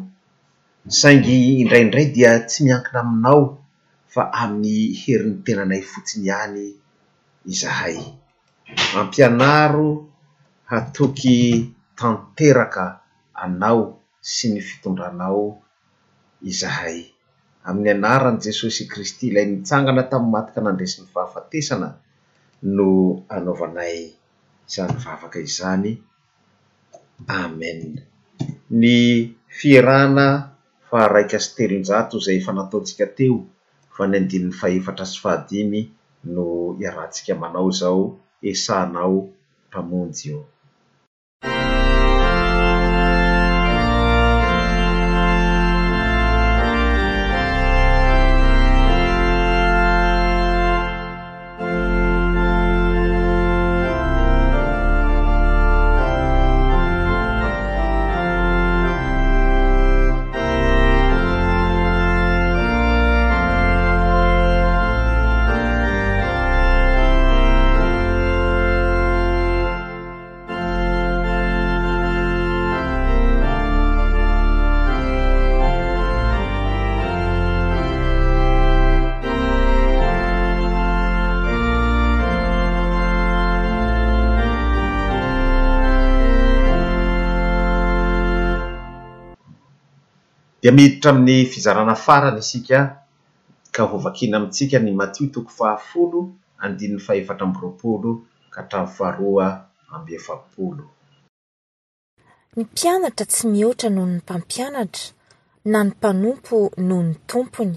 [1.00, 3.40] saingy indraiindray dia tsy miankina aminao
[4.12, 6.64] fa amin'ny heriny tenanay fotsiny ihany
[7.52, 7.96] izahay
[9.00, 9.88] ampianaro
[10.70, 11.36] hatoky
[11.98, 12.84] tanteraka
[13.44, 13.80] anao
[14.32, 15.42] sy ny fitondranao
[16.50, 16.96] izahay
[17.66, 21.88] amin'ny anaran' jesosy kristy ilay nitsangana tami'y matika nandresin'ny fahafatesana
[22.62, 22.90] no
[23.28, 24.14] anaovanay
[24.72, 25.98] zany vavaka izany
[27.26, 27.80] amen
[28.80, 28.98] ny
[29.58, 30.26] fierana
[30.90, 33.36] fa raikaasyterynjato zay fa nataotsika teo
[33.96, 35.80] fa ny andinin'ny faefatra sy faadimy
[36.34, 36.46] no
[36.82, 38.02] iarantsika manao zao
[38.50, 39.16] esanao
[39.68, 40.40] mpamonjy eo
[90.62, 92.78] dia mihiditra amin'ny fizarana farana isika
[93.74, 96.20] ka hovakina amintsika ny matio toko fahafolo
[96.62, 98.10] andininy fahefatra ambyropolo
[98.54, 99.48] ka trano faroa
[99.94, 100.84] amby efapolo
[102.56, 105.06] ny mpianatra tsy mihoatra nohoo ny mpampianatra
[105.72, 106.56] na ny mpanompo
[106.88, 107.76] nohoo'ny tompony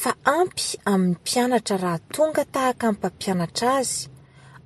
[0.00, 3.98] fa ampy amin'ny mpianatra raha tonga tahaka minny mpampianatra azy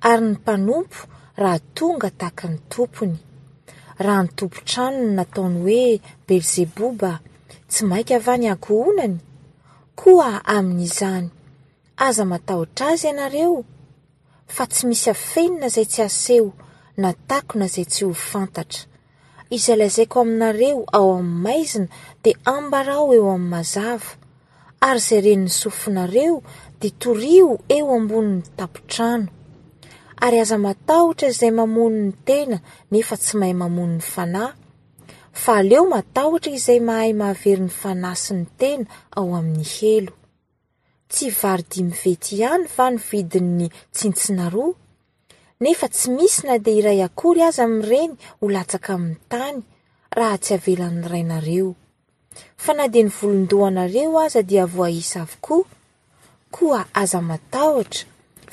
[0.09, 0.99] ary ny mpanompo
[1.41, 3.17] raha tonga tahaka ny tompony
[4.05, 5.89] raha ny tompo tranono nataony hoe
[6.27, 7.11] belzeboba
[7.71, 9.15] tsy maika avany akoonany
[9.99, 11.25] koa amin'izany
[12.07, 13.57] aza matahotra azy ianareo
[14.55, 16.49] fa tsy misy afenina zay tsy aseo
[17.01, 18.81] na takona zay tsy ho fantatra
[19.55, 21.87] izy lazaiko aminareo ao amin'ny maizina
[22.23, 23.97] de ambarao eo am'nymazaa
[24.87, 26.37] ary zay renny sofonareo
[26.81, 29.25] de torio eo amboninny tapotrano
[30.25, 32.57] ary aza matahotra izay mamonony tena
[32.91, 34.43] nefa tsy mahay mamonony fana
[35.47, 38.85] a aleo matahtra izay mahay mahaveryn'ny fanasiny tena
[39.17, 40.13] ao amin'ny helo
[41.11, 44.73] tsy varydimivety ihany va no vidinny tsintsina roa
[45.63, 49.57] nefa tsy misy na de iray akory azy amiyireny ho latsaka amin'ny tany
[50.17, 51.69] raha tsy avelan'ny rainareo
[52.63, 55.57] fa na de ny volondoanareo aza di avoaisa avoko
[56.55, 58.03] koa aza matatra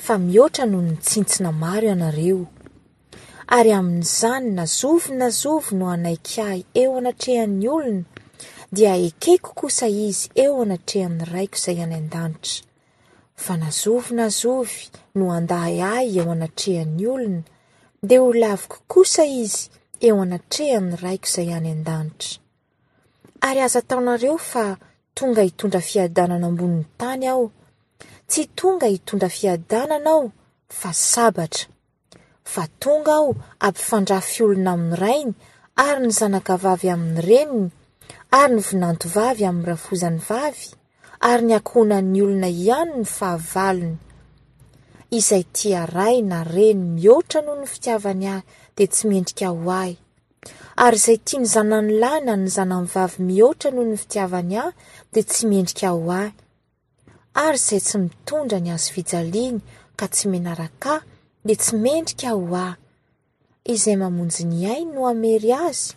[0.05, 2.39] fa mihoatra noho ny tsintsina maro anareo
[3.49, 8.03] ary amin'izany na zovy na zovy no anaiky ahy eo anatrehan'ny olona
[8.75, 12.63] dia ekeko kosa izy eo anatrehany raiko izay any an-danitra
[13.43, 14.81] fa na zovy na zovy
[15.17, 17.41] no andahy ahy eo anatrehan'ny olona
[18.09, 19.63] de ho laviko kosa izy
[20.07, 22.31] eo anatrehany raiko izay any an-danitra
[23.47, 24.63] ary aza taonareo fa
[25.17, 27.45] tonga hitondra fiadanana ambonin'ny tany ao
[28.29, 30.23] tsy tonga hitondra fiadanana ao
[30.79, 31.65] fa sabatra
[32.53, 33.33] fa tonga aho
[33.67, 35.33] ampyfandrafy olona ami'ny rainy
[35.85, 37.65] ary ny zanakavavy ami'ny reniny
[38.39, 40.65] ary ny vinantovavy amnny rafozany vavy
[41.29, 43.97] ary ny akonanny olona ihanyny fahavalnyayaynany
[47.03, 48.43] mitranoho ny fitiavanyahy
[48.77, 49.91] de tsy miendrik hoay
[50.87, 54.71] ary zayt nyzaannyayny zananvavy mihotra noho ny fitiavany ah
[55.13, 56.31] de tsy miendrikaho ahy
[57.45, 59.59] ary zay tsy mitondra ny azo vijaliany
[59.99, 60.95] ka tsy menaraka
[61.47, 62.75] ne tsy mendrika ho a
[63.73, 65.89] izay mamonjy ny ainy no amery azy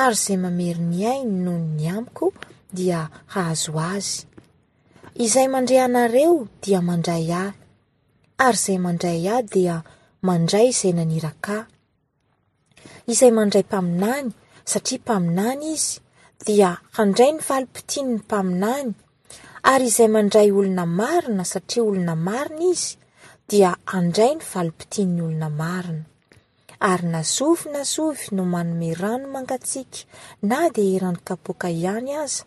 [0.00, 2.26] ary izay mamery ny ainy nohony ny amiko
[2.76, 3.00] dia
[3.32, 4.10] hahazo azy
[5.24, 7.50] izay mandre anareo dia mandray ah
[8.46, 9.74] ary izay mandray ahy dia
[10.26, 11.56] mandray izay naniraka
[13.12, 14.28] izay mandray mpaminany
[14.70, 15.94] satria mpaminany izy
[16.46, 18.90] dia handray ny valipitinyny mpaminany
[19.72, 22.90] ary izay mandray olona marina satria olona marina izy
[23.52, 26.04] dia andray ny valimpitinynyolona marina
[26.90, 29.98] ary nazovy na zovy no manome rano mangatsiaka
[30.50, 32.42] na dia erandrykapoaka ihany aza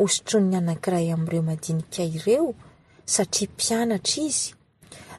[0.00, 2.50] hosotron ny anankiray amin'ireo madinika ireo
[3.14, 4.48] satria mpianatra izy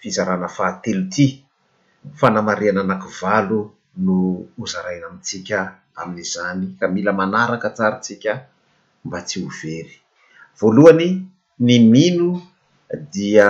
[0.00, 1.26] fizarana fahatelo ity
[2.18, 3.58] fa namariana anakivalo
[4.04, 4.16] no
[4.62, 5.56] ozaraina amitsika
[6.00, 8.32] amin'izany ka mila manaraka tsara tsika
[9.06, 9.96] mba tsy ho very
[10.58, 11.08] voalohany
[11.66, 12.28] ny mino
[13.14, 13.48] dia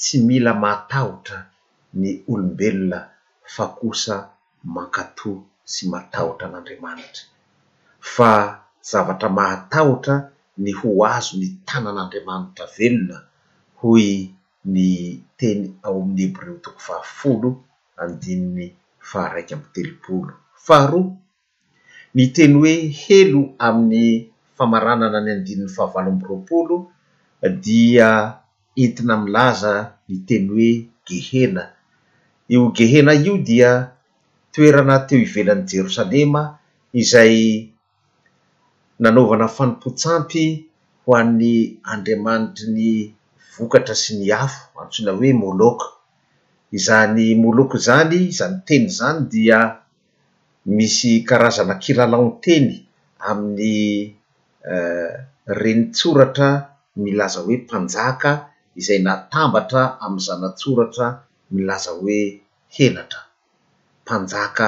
[0.00, 1.38] tsy mila matahotra
[2.00, 3.00] ny olombelona
[3.54, 4.14] fa kosa
[4.74, 5.40] mankatoa
[5.72, 7.22] sy matahotra an'andriamanitra
[8.14, 8.30] fa
[8.90, 10.14] zavatra mahatahotra
[10.64, 13.18] ny ho azo ny tanan'andriamanitra velona
[13.80, 14.06] hoy
[14.74, 14.88] ny
[15.38, 17.50] teny ao amin'ny heb reo toko fahafolo
[18.02, 18.66] andin'ny
[19.10, 20.32] faharaiky amby telopolo
[20.66, 21.08] faharoa
[22.16, 24.06] ny teny hoe helo amin'ny
[24.56, 26.76] famaranana ny andinin'ny fahavalo ambyropolo
[27.64, 28.08] dia
[28.82, 29.72] entina milaza
[30.08, 30.70] ny teny hoe
[31.08, 31.62] gehena
[32.54, 33.70] io gehena io dia
[34.52, 36.42] toerana teo ivelan'ny jerosalema
[37.00, 37.36] izay
[39.02, 40.44] nanaovana fanompotsampy
[41.04, 41.52] ho an'ny
[41.92, 42.84] andriamanity ny
[43.56, 45.84] vokatra sy ny afo antsoina hoe moloke
[46.78, 49.58] izany moloky zany izany teny zany dia
[50.76, 52.72] misy karazana kiralaonteny
[53.28, 53.74] amin'ny
[54.72, 55.10] eh,
[55.60, 56.48] reni tsoratra
[57.02, 58.30] milaza hoe mpanjaka
[58.80, 61.06] izay natambatra amiy zana tsoratra
[61.54, 62.18] milaza hoe
[62.76, 63.20] henatra
[64.04, 64.66] mpanjaka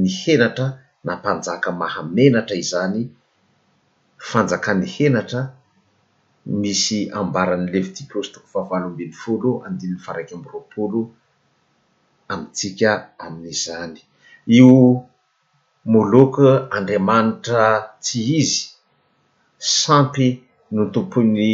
[0.00, 0.66] ny henatra
[1.06, 3.00] na mpanjaka mahamenatra izany
[4.28, 5.40] fanjakany henatra
[6.60, 11.00] misy ambaran'ny levidiposy toko fahavaloambiny folo andinin'ny faraiky amby roapolo
[12.32, 12.90] amintsika
[13.24, 13.98] amin'izany
[14.56, 14.70] io
[15.92, 17.64] moloke andriamanitra
[18.02, 18.56] tsy izy
[19.80, 20.28] sampy
[20.74, 21.50] no tompony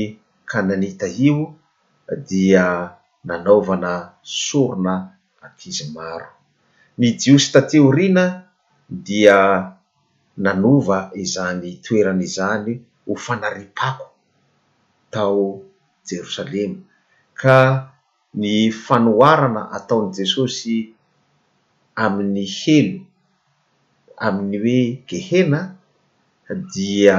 [0.50, 1.36] kananita io
[2.28, 2.66] dia
[3.26, 3.92] nanaovana
[4.44, 4.94] sorona
[5.46, 6.28] akizy maro
[6.98, 8.24] ny jiosy ta teorina
[9.06, 9.38] dia
[10.45, 12.72] nanova izany toerany izany
[13.07, 14.07] ho fanaripako
[15.12, 15.41] tao
[16.09, 16.78] jerosalema
[17.41, 17.57] ka
[18.41, 18.53] ny
[18.84, 20.76] fanoarana ataony jesosy
[22.05, 22.93] amin'ny hely
[24.26, 25.61] amin'ny hoe gehena
[26.72, 27.18] dia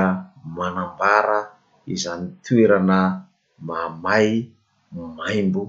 [0.56, 1.40] manambara
[1.94, 3.00] izany toerana
[3.68, 4.30] mamay
[5.18, 5.62] maimbo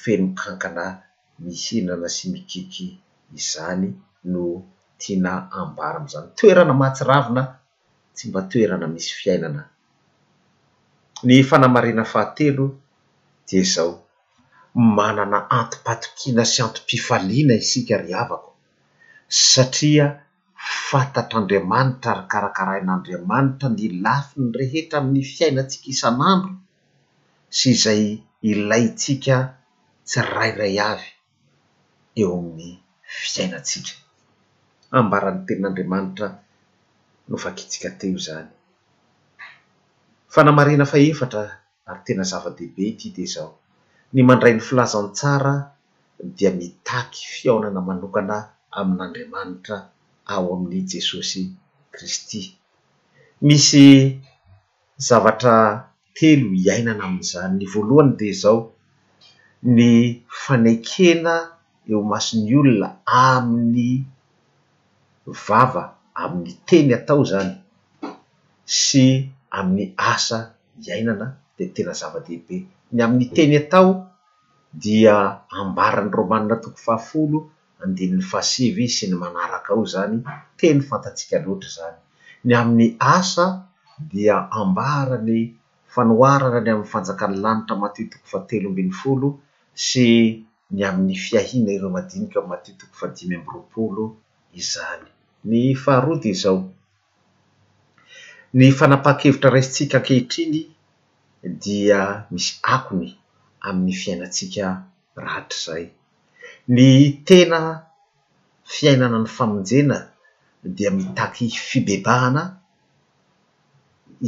[0.00, 0.86] fenokankana
[1.44, 2.86] mihinana simikiky
[3.38, 3.88] izany
[4.32, 4.44] no
[5.04, 7.42] tina ambara am'izany toerana mahatsiravina
[8.14, 9.62] tsy mba toerana misy fiainana
[11.26, 12.64] ny fanamarina fahatelo
[13.46, 13.92] die zao
[14.96, 18.50] manana antompatokiana sy antom-pifaliana isika ry avako
[19.52, 20.06] satria
[20.88, 26.52] fantatr'andriamanitra ry karakarain'andriamanitra ny lafi ny rehetra amin'ny fiainatsika isan'andro
[27.58, 28.02] sy izay
[28.50, 29.36] ilaytsika
[30.08, 31.08] tsy rairay avy
[32.20, 32.70] eo amin'ny
[33.32, 33.92] fiainatsika
[34.98, 36.28] ambaran'ny ten'andriamanitra
[37.30, 38.50] novaktsika teo zany
[40.34, 41.42] fanamarina faefatra
[41.90, 43.50] ary tena zava-dehibe ity de zao
[44.14, 45.54] ny mandray 'ny filazantsara
[46.36, 48.36] dia mitaky fiaonana manokana
[48.78, 49.76] amin'andriamanitra
[50.32, 51.42] ao amin'ny jesosy
[51.94, 52.42] kristy
[53.46, 53.88] misy
[55.08, 55.56] zavatra
[56.18, 58.58] telo hiainana ami'izany ny voalohany de zao
[59.76, 59.88] ny
[60.42, 61.34] fanekena
[61.90, 62.88] eo mason'ny olona
[63.30, 63.90] amin'ny
[65.46, 65.84] vava
[66.24, 67.52] amn'ny teny atao zany
[68.82, 69.06] sy
[69.58, 70.38] amin'ny asa
[70.84, 72.56] iainana de tena zava-dehibe
[72.94, 73.88] ny amn'ny teny atao
[74.82, 75.16] dia
[75.58, 77.38] ambarany romanina toko fahafolo
[77.82, 80.16] andinn'ny fahasivy sy ny manaraky ao zany
[80.60, 81.98] teny fantatsika loatra zany
[82.46, 83.46] ny amin'ny asa
[84.10, 85.38] dia ambarany
[85.92, 89.28] fanoarana ny amy fanjakan'ny lanitra maty tokofa telombny folo
[89.86, 90.06] sy
[90.76, 94.12] ny amn'ny fiahina irmadinika mattokofadiyarol
[94.62, 95.08] izany
[95.50, 96.58] ny faharodiy zao
[98.56, 100.60] ny fanapakevitra raisitsika ankehitriny
[101.62, 102.00] dia
[102.32, 103.08] misy akony
[103.68, 104.66] amin'ny fiainatsika
[105.24, 105.84] rahatr'izay
[106.74, 106.86] ny
[107.28, 107.60] tena
[108.74, 109.98] fiainana ny famonjena
[110.76, 112.42] dia mitaky fibebahana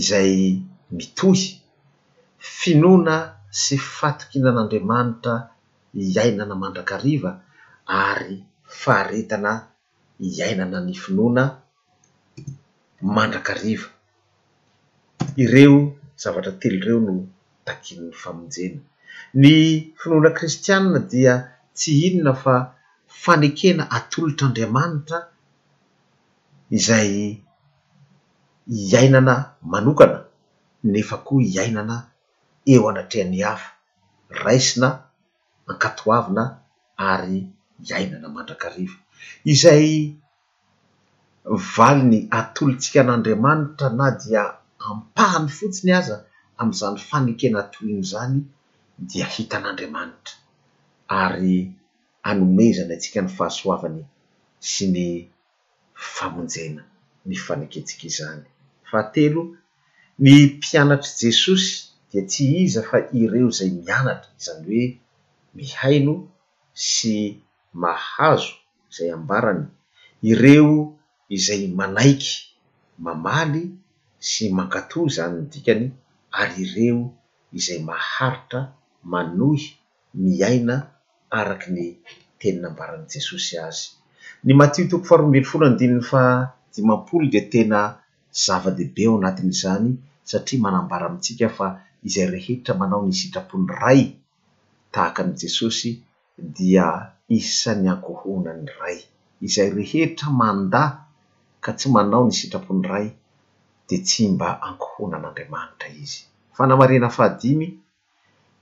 [0.01, 0.33] izay
[0.97, 1.45] mitohy
[2.61, 3.17] finoana
[3.63, 5.35] sy fatokina an'andriamanitra
[6.13, 7.31] hiainana mandrakariva
[8.07, 8.37] ary
[8.81, 9.53] faharetana
[10.25, 11.43] iainana ny finoana
[13.15, 13.89] mandrakariva
[15.45, 15.77] ireo
[16.23, 17.13] zavatra tely ireo no
[17.67, 18.81] takin''ny famonjena
[19.41, 19.55] ny
[20.01, 21.35] finoana kristiana dia
[21.77, 22.55] tsy inona fa
[23.23, 25.19] fanekena atolotr'andriamanitra
[26.77, 27.13] izay
[28.89, 29.35] hiainana
[29.73, 30.19] manokana
[30.93, 31.97] nefa koa hiainana
[32.73, 33.69] eo anatrehany hafa
[34.43, 34.89] raisina
[35.71, 36.43] ankatoavina
[37.13, 37.37] ary
[37.87, 38.97] hiainana mandrakariva
[39.53, 39.89] izay
[41.77, 44.43] valiny atolotsika an'andriamanitra na dia
[44.91, 46.17] ampahany fotsiny aza
[46.61, 48.35] am'izany fanekena atoyiny izany
[49.09, 50.35] dia hita an'andriamanitra
[51.23, 51.57] ary
[52.31, 54.03] anomezany atsika ny fahasoavany
[54.71, 55.07] sy ny
[56.17, 56.83] famonjena
[57.29, 58.43] ny faneketsika izany
[58.91, 59.43] fa telo
[60.25, 61.69] ny mpianatra i jesosy
[62.09, 64.87] dia tsy iza fa ireo zay mianatra izany hoe
[65.59, 66.15] mihaino
[66.91, 67.15] sy
[67.83, 68.55] mahazo
[68.97, 69.67] zay ambarany
[70.31, 70.75] ireo
[71.37, 72.33] izay manaiky
[73.05, 73.63] mamaly
[74.29, 75.85] sy mankato zany ntikany
[76.41, 76.99] ary ireo
[77.59, 78.61] izay maharitra
[79.13, 79.63] manohy
[80.25, 80.77] miaina
[81.39, 81.81] araky ny
[82.39, 83.85] teniny ambarany jesosy azy
[84.45, 86.23] ny matio toko farobilfol andininy fa
[86.73, 87.81] dimapolo de tena
[88.45, 89.89] zava-dehbe ao anatiny zany
[90.31, 91.67] satria manambara amitsika fa
[92.09, 94.01] izay rehetra manao ny sitrapony ray
[94.93, 95.91] tahaka an' jesosy
[96.57, 96.89] dia
[97.35, 98.99] isan'ny ankohonany ray
[99.47, 100.83] izay rehetra manda
[101.65, 103.07] ka tsy manao ny sitrapony ray
[103.89, 106.21] de tsy mba ankohonan'andriamanitra izy
[106.57, 107.67] fanamarina fahadimy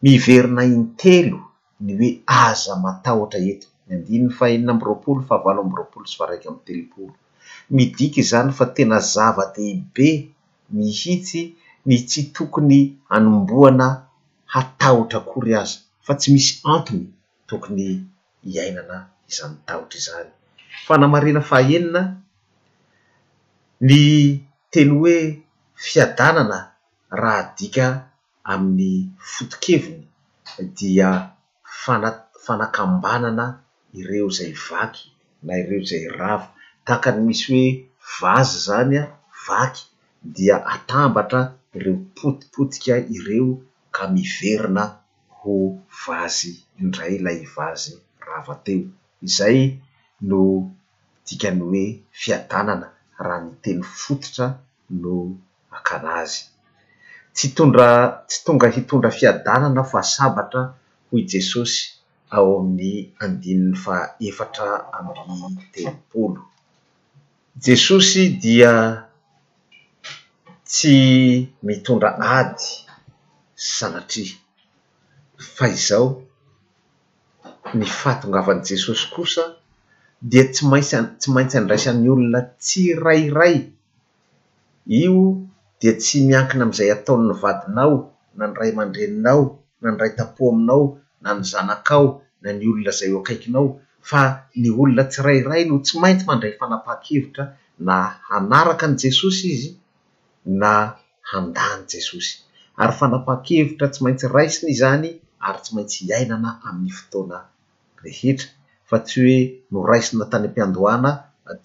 [0.03, 1.41] miverina in-telo
[1.85, 2.11] ny hoe
[2.45, 6.61] aza matahotra eto mi andinny fahenina am roapolo fa avalo amroapolo sy va raiky amy
[6.69, 7.15] telopolo
[7.77, 10.09] midiky zany fa tena zava-dehibe
[10.77, 11.43] mihitsy
[11.89, 12.79] ny tsy tokony
[13.17, 13.87] anomboana
[14.55, 17.07] hatahotra akory aza fa tsy misy antony
[17.51, 17.87] tokony
[18.53, 18.99] iainana
[19.31, 20.31] izany tahotra izany
[20.87, 22.01] fanamarina faenina
[23.87, 23.93] ny
[24.73, 25.19] teny hoe
[25.85, 26.59] fiadanana
[27.23, 27.87] raha dika
[28.53, 28.95] amin'ny
[29.33, 30.03] fotokeviny
[30.77, 31.11] dia
[31.83, 33.45] fana- fanakambanana
[33.99, 35.05] ireo zay vaky
[35.45, 36.47] na ireo zay rava
[36.87, 37.69] taaka ny misy hoe
[38.21, 39.05] vazy zany a
[39.47, 39.83] vaky
[40.37, 41.41] dia atambatra
[41.77, 43.49] ireo potipotika ireo
[43.95, 44.85] ka miverina
[45.39, 45.53] ho
[46.03, 47.93] vazy indray ilay vazy
[48.39, 48.83] avateo
[49.27, 49.59] izay
[50.29, 50.39] no
[51.27, 51.85] dikany hoe
[52.21, 52.89] fiadanana
[53.27, 54.47] raha ny telo fototra
[55.03, 55.15] no
[55.79, 56.41] akanazy
[57.35, 57.89] tsy tondra
[58.29, 60.63] tsy tonga hitondra fiadanana fa sabatra
[61.09, 61.79] hoy jesosy
[62.37, 63.97] ao amin'ny andinin'ny fa
[64.29, 66.41] efatra ami'ny telopolo
[67.67, 68.73] jesosy dia
[70.71, 70.97] tsy
[71.67, 72.09] mitondra
[72.41, 72.67] ady
[73.77, 74.37] sanatria
[75.57, 76.07] fa izao
[77.79, 79.45] ny fahatongavan' jesosy kosa
[80.31, 83.57] dia tsy maints tsy maintsy andraisan'ny olona tsy rayray
[85.01, 85.15] io
[85.81, 87.95] dia tsy miankina am'izay ataonyny vadinao
[88.39, 89.43] na ny ray mandreninao
[89.83, 90.85] na ny ray tapo aminao
[91.23, 92.07] na ny zanak ao
[92.43, 93.67] na ny olona zay o akaikinao
[94.11, 94.23] fa
[94.61, 97.45] ny olona tsy rairay no tsy maintsy mandray fanapahakevitra
[97.87, 97.97] na
[98.29, 99.71] hanaraka an' jesosy izy
[100.63, 100.73] na
[101.31, 102.35] handany jesosy
[102.83, 105.09] ary fanapaha-kevitra tsy maintsy raisinyizany
[105.47, 107.39] ary tsy maintsy hiainana amin'ny fotoana
[108.05, 108.51] rehetra
[108.89, 109.39] fa tsy hoe
[109.73, 111.11] noraisina tany m-piandohana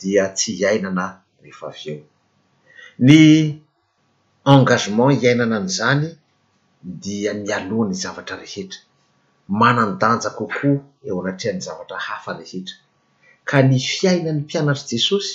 [0.02, 1.06] dia tsy iainana
[1.44, 2.00] rehefa avy eo
[3.08, 3.12] ny
[4.56, 6.02] engagement iainana an'izany
[7.04, 8.80] dia ny alohany zavatra rehetra
[9.62, 10.78] manandanja kokoa
[11.08, 12.76] eo anatriany zavatra hafa rehetra
[13.50, 15.32] ka ny fiaina n'ny mpianatr' jesosy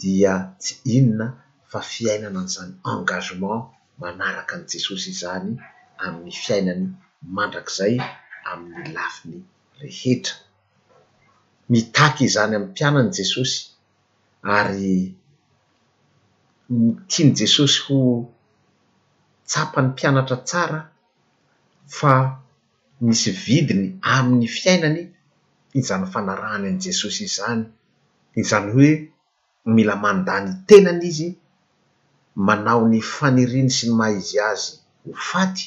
[0.00, 1.26] dia tsy inona
[1.70, 3.62] fa fiainana an' izany engazement
[4.00, 5.50] manaraka an' jesosy izany
[6.04, 6.84] amin'ny fiainany
[7.36, 7.94] mandrakizay
[8.50, 9.40] amin'ny lafiny
[9.86, 10.34] rehetra
[11.74, 13.54] mitaky izany am'ny mpianany jesosy
[14.58, 14.94] ary
[17.08, 17.98] tia ny jesosy ho
[19.50, 20.80] tsapa ny mpianatra tsara
[21.98, 22.12] fa
[23.06, 25.00] misy vidiny amin'ny fiainany
[25.80, 27.64] izany fanarahany an' jesosy iy zany
[28.42, 28.92] izany hoe
[29.74, 31.28] mila mandany tenany izy
[32.46, 34.70] manao ny faniriny sy ny mahaizy azy
[35.02, 35.64] ho faty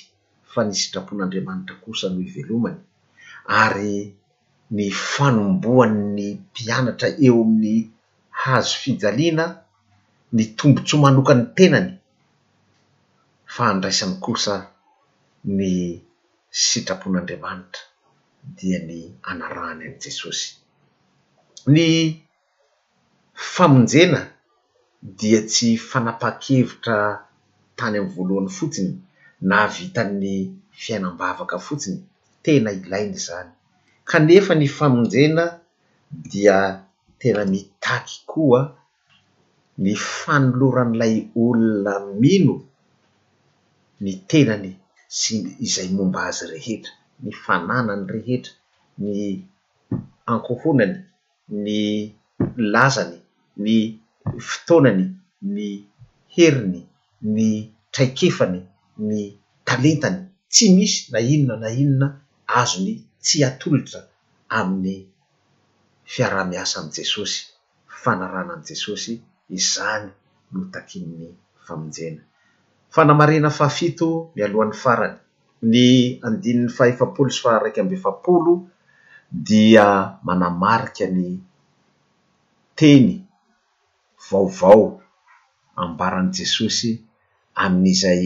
[0.51, 2.82] fa ny sitrapon'andriamanitra kosa noho ivelomany
[3.64, 3.96] ary
[4.76, 7.78] ny fanomboan ny mpianatra eo amin'ny
[8.41, 9.46] hazo fijaliana
[10.36, 11.89] ny tombontsoa manokan'ny tenany
[13.54, 14.56] fa ndraisany kosa
[15.58, 15.62] ny
[16.66, 17.82] sitrapon'andriamanitra
[18.58, 18.98] dia ny
[19.30, 20.48] anarahany an' jesosy
[21.74, 21.86] ny
[23.54, 24.22] famonjena
[25.20, 26.98] dia tsy fanapa-kevitra
[27.78, 28.91] tany ami'ny voalohany fotsiny
[29.50, 30.36] na vitan'ny
[30.82, 32.00] fiainambavaka fotsiny
[32.46, 33.52] tena ilainy zany
[34.10, 35.46] kanefa ny famonjena
[36.32, 36.58] dia
[37.20, 38.60] tena mitaky koa
[39.84, 42.56] ny fanoloran'ilay olona mino
[44.04, 44.70] ny tenany
[45.20, 45.34] sy
[45.66, 46.93] izay momba azy rehetra
[47.24, 48.54] ny fananany rehetra
[49.02, 49.14] ny
[50.32, 50.96] ankohonany
[51.66, 51.80] ny
[52.74, 53.18] lazany
[53.64, 53.76] ny
[54.48, 55.06] fotonany
[55.56, 55.68] ny
[56.36, 56.82] heriny
[57.36, 57.48] ny
[57.93, 58.60] traikefany
[59.08, 59.20] ny
[59.68, 60.20] talentany
[60.54, 62.08] tsy misy na inona na inona
[62.54, 62.93] azony
[63.24, 64.00] tsy atolotra
[64.58, 64.98] amin'ny
[66.14, 67.41] fiaramiasa amiy jesosy
[68.02, 69.14] fanaranany jesosy
[69.58, 70.08] izany
[70.54, 71.22] notakin''ny
[71.66, 72.22] famonjena
[72.93, 75.18] fanamarina faafito mialohan'ny farany
[75.72, 75.76] ny
[76.28, 78.54] andinin'ny faefapolo sy fa raiky ambefapolo
[79.48, 79.88] dia
[80.26, 81.30] manamariky a ny
[82.78, 83.08] teny
[84.28, 84.84] vaovao
[85.82, 86.91] ambaran' jesosy
[87.64, 88.26] amin'izay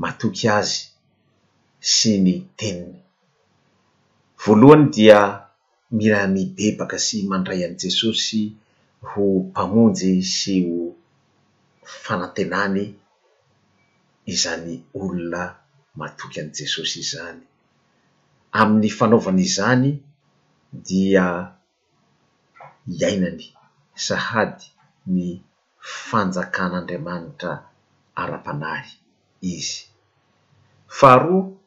[0.00, 0.78] matoky azy
[1.94, 2.98] sy ny teniny
[4.44, 5.18] voalohany dia
[5.98, 8.42] miraany bebaka sy mandray an' jesosy
[9.10, 10.78] ho mpamonjy sy ho
[12.02, 12.84] fanantenany
[14.32, 15.42] izany olona
[15.98, 17.42] matoky an' jesosy izany
[18.58, 19.90] amin'ny fanaovana izany
[20.86, 21.26] dia
[22.98, 23.44] iainany
[24.06, 24.64] sahady
[25.14, 25.24] ny
[26.04, 27.52] fanjakan'andriamanitra
[28.22, 28.90] ara-panahy
[29.54, 29.74] izy
[30.98, 31.57] faharoa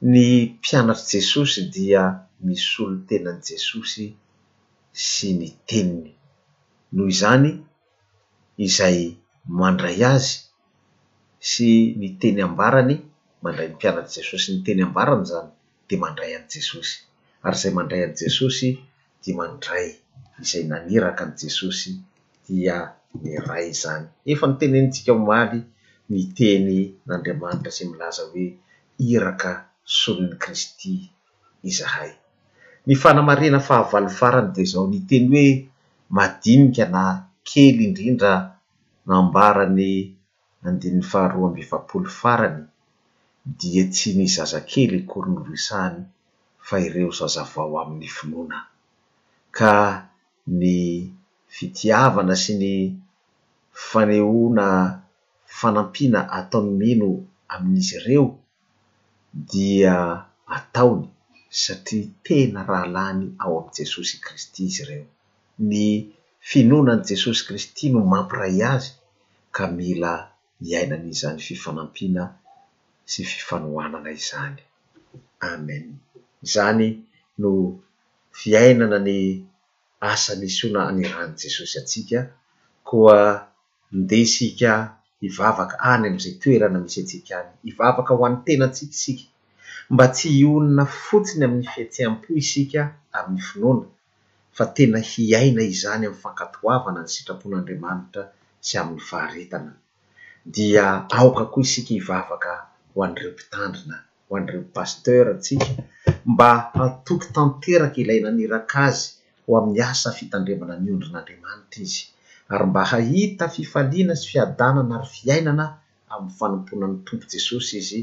[0.00, 2.02] ny mpianatry jesosy dia
[2.46, 4.06] mis olo tenany jesosy
[5.10, 6.10] sy ny teniny
[6.94, 7.50] noho izany
[8.66, 9.00] izay
[9.60, 10.28] mandray azy
[11.50, 11.68] sy
[11.98, 12.94] ny teny ambarany
[13.42, 15.50] mandray ny mpianatry jesosy ny teny ambarany zany
[15.88, 16.96] de mandray an' jesosy
[17.46, 18.68] ary zay mandray an'y jesosy
[19.22, 19.88] di mandray
[20.44, 21.90] izay naniraka an'y jesosy
[22.44, 22.76] dia
[23.22, 25.60] ny ray zany efa ny tenenytsika homaly
[26.12, 26.68] ny teny
[27.08, 28.46] n'andriamanitra sa milaza hoe
[29.14, 29.50] iraka
[29.94, 30.94] soron'ny kristy
[31.70, 32.10] izahay
[32.86, 35.50] ny fanamarina fahavalo farany de zao ny teny hoe
[36.16, 37.04] madinika na
[37.48, 38.32] kely indrindra
[39.08, 39.90] nambarany
[40.66, 42.58] andinn'ny faharoa ambiefapolo farany
[43.58, 45.98] dia tsy ny zazakely korinoroisany
[46.66, 48.58] fa ireo zaza vao amin'ny finona
[49.56, 49.72] ka
[50.60, 50.72] ny
[51.54, 52.72] fitiavana sy ny
[53.88, 54.66] fanehona
[55.58, 57.08] fanampiana ataony mino
[57.52, 58.26] amin'izy ireo
[59.52, 59.96] dia
[60.56, 61.08] ataony
[61.64, 65.06] satria tena rahalany ao am' jesosy kristy izy reo
[65.70, 65.82] ny
[66.48, 68.86] finonan' jesosy kristy no mampiray azy
[69.56, 70.12] ka mila
[70.64, 72.22] hiainany izany fifanampina
[73.10, 74.58] sy fifanoanana izany
[75.52, 75.84] amen
[76.52, 76.88] zany
[77.40, 77.50] no
[78.38, 79.18] fiainana ny
[80.12, 82.20] asanisona anyrahany jesosy atsika
[82.88, 83.20] koa
[84.00, 84.72] nde isika
[85.28, 89.24] ivavaka any am'izay toelana misy atsikaany ivavaka ho an'ny tena tsikisika
[89.92, 92.80] mba tsy ionina fotsiny amin'ny fihetseham-po isika
[93.16, 93.86] amin'ny finoana
[94.56, 98.22] fa tena hiaina izany am'ny fankatoavana ny sitrapon'andriamanitra
[98.66, 99.72] sy amin'ny faharetana
[100.54, 100.84] dia
[101.20, 102.50] aoka koa isika ivavaka
[102.92, 103.96] ho an'ireo mpitandrina
[104.26, 105.68] ho an'ireo pasteur tsika
[106.32, 106.48] mba
[106.84, 109.04] atoky tanteraky ilay naniraka azy
[109.44, 112.02] ho amin'ny asa fitandremana ny ondrin'andriamanitra izy
[112.52, 115.66] ary mba hahita fifaliana sy fiadanana ary fiainana
[116.14, 118.00] amin'ny fanomponan'ny tompo jesosy izy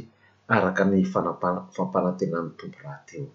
[0.56, 3.26] araka ny fanapa- fampanatenan'ny tompo rahateo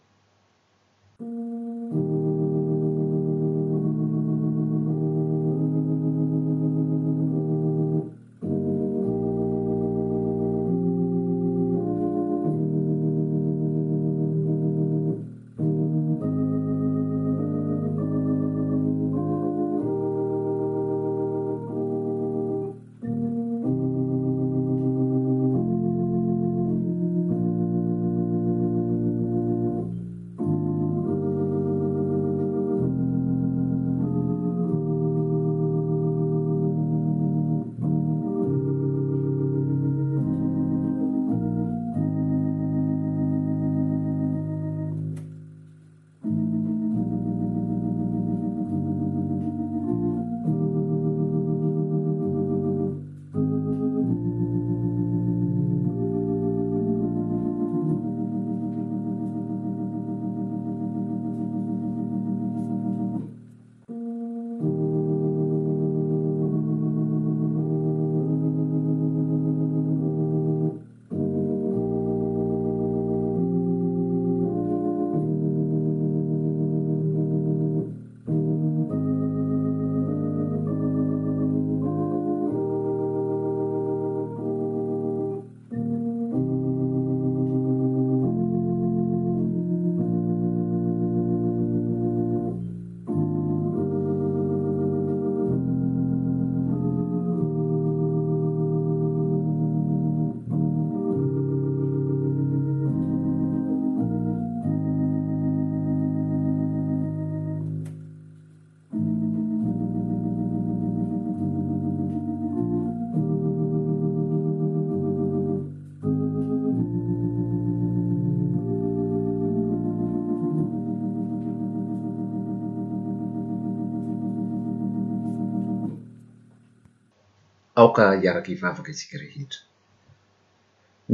[128.06, 129.60] a iaraky ivavaka itsika rehetra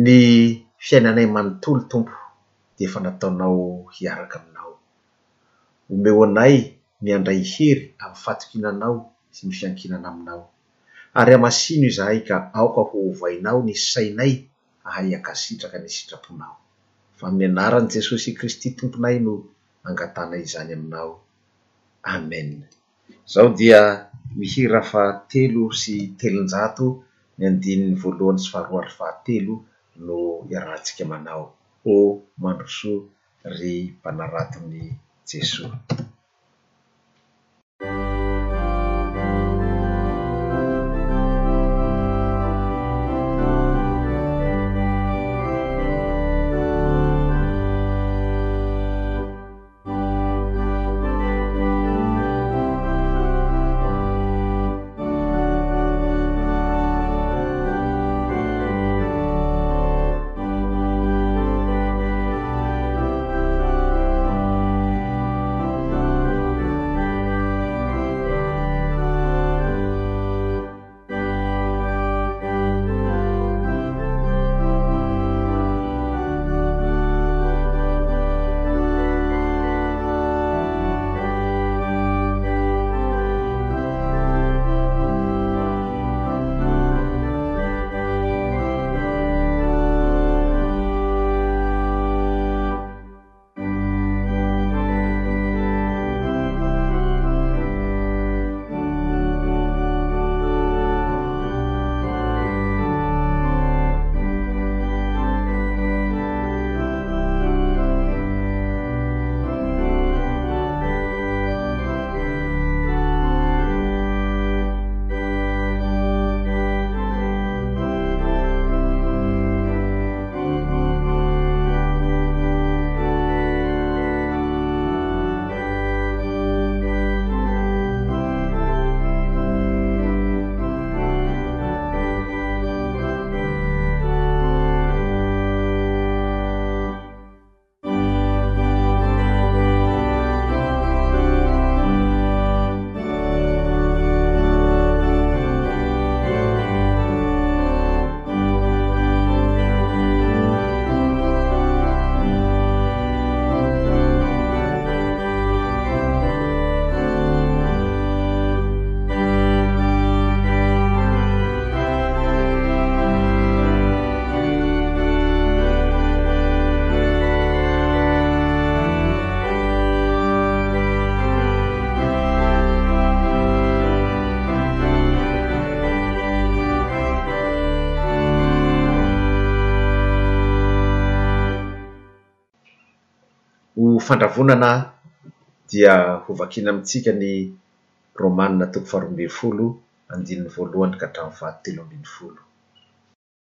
[0.04, 0.08] ny
[0.84, 2.16] fiainanay manontolo tompo
[2.76, 3.58] de efa nataonao
[3.96, 4.72] hiaraka aminao
[5.92, 6.56] omeo anay
[7.02, 8.96] ni andray hery am fatok inanao
[9.34, 10.42] sy ny fiankinana aminao
[11.18, 14.32] ary amasino izahay ka aoka ho ovainao ny sainay
[14.88, 16.56] ahay akasitraka ny sitraponao
[17.18, 19.32] fa my anaran' jesosy kristy tomponay no
[19.88, 21.10] angatanay izany aminao
[22.14, 22.48] amen
[23.32, 23.82] zaho dia
[24.38, 26.86] mihira fa telo sy telonjato
[27.36, 29.54] my andini'ny voalohany sy faharoa ry fahatelo
[30.06, 30.18] no
[30.52, 31.44] iarahatsika manao
[31.94, 31.96] o
[32.42, 33.02] mandrosoa
[33.54, 34.82] ry mpanaratony
[35.28, 35.72] jesos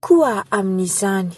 [0.01, 1.33] koa amin'izany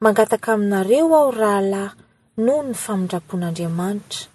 [0.00, 1.94] mangataka aminareo aho rahalahy
[2.38, 4.26] nohoo ny famindrapoan'andriamanitra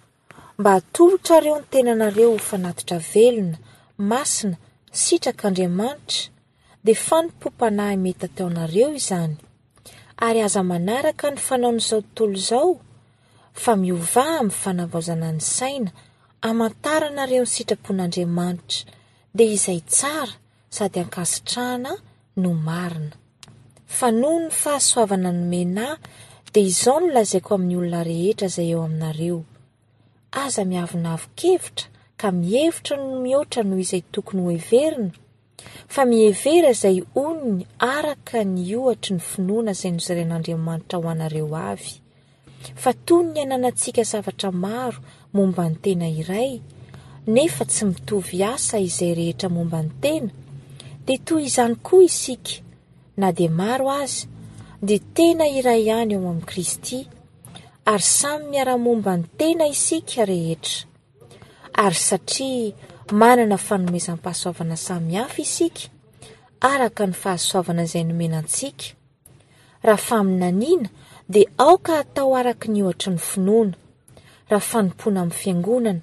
[0.58, 3.58] mba hatolotrareo ny tenanareo fanatotra velona
[4.10, 4.56] masina
[5.02, 6.20] sitrak'andriamanitra
[6.84, 9.34] dia fanimpopanahy mety ateonareo izany
[10.26, 12.80] ary aza manaraka ny fanaon'izao tontolo izao
[13.62, 15.90] fa miovàha aminy fanavozana n'ny saina
[16.48, 18.80] amantaranareo ny sitrapon'andriamanitra
[19.36, 20.34] de izay tsara
[20.76, 21.92] sady akasitrahana
[22.36, 25.96] nomarinanoho nahasovaanomenah
[26.54, 29.38] de izao no lazaiko amin'ny olona rehetra zay eo aminareo
[30.42, 31.86] aza miavinavikevitra
[32.20, 35.10] ka mihevitra no mihoatra no izay tokony hoeverina
[35.92, 37.60] fa mihevera izay oniny
[37.94, 40.98] araka ny ohatry ny finoana zay nzrn'adiamanitra
[42.74, 44.98] fa toy y ny ananantsika zavatra maro
[45.32, 46.50] momba ny tena iray
[47.34, 50.30] nefa tsy mitovy asa izay rehetra momba ny tena
[51.06, 52.54] dia toy izany koa isika
[53.20, 54.22] na di maro azy
[54.86, 56.98] dia tena iray ihany eo m amin'ny kristy
[57.92, 60.76] ary samy miara-momba ny tena isika rehetra
[61.84, 62.74] ary satria
[63.20, 65.82] manana fanomezam-pahasoavana samihafa isika
[66.70, 68.86] araka ny fahasoavana izay nomenantsika
[69.86, 70.88] raha faminanina
[71.28, 73.76] de aoka atao araky ny ohatry ny finoana
[74.50, 75.94] raha fanompoana amin'ny fiangonana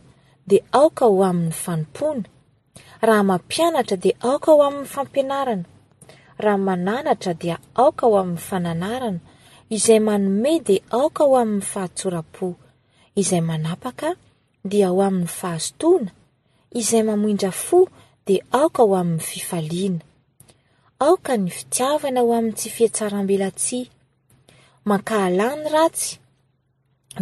[0.49, 2.27] de aoka ho amin'ny fanompoana
[3.07, 5.65] raha mampianatra de aoka ho amin'ny fampianarana
[6.43, 9.19] raha mananatra dia aoka ho amin'ny fananarana
[9.75, 12.47] izay manome de aoka ho amin'ny fahatsorapo
[13.21, 14.09] izay manapaka
[14.69, 16.11] dia ho amin'ny fahazotoana
[16.79, 17.79] izay mamoindra fo
[18.27, 20.01] de aoka ho amin'ny fifaliana
[21.05, 23.79] aoka ny fitiavana ho amin'n tsy fiatsarambela tsy
[24.85, 26.17] mankahalany ratsy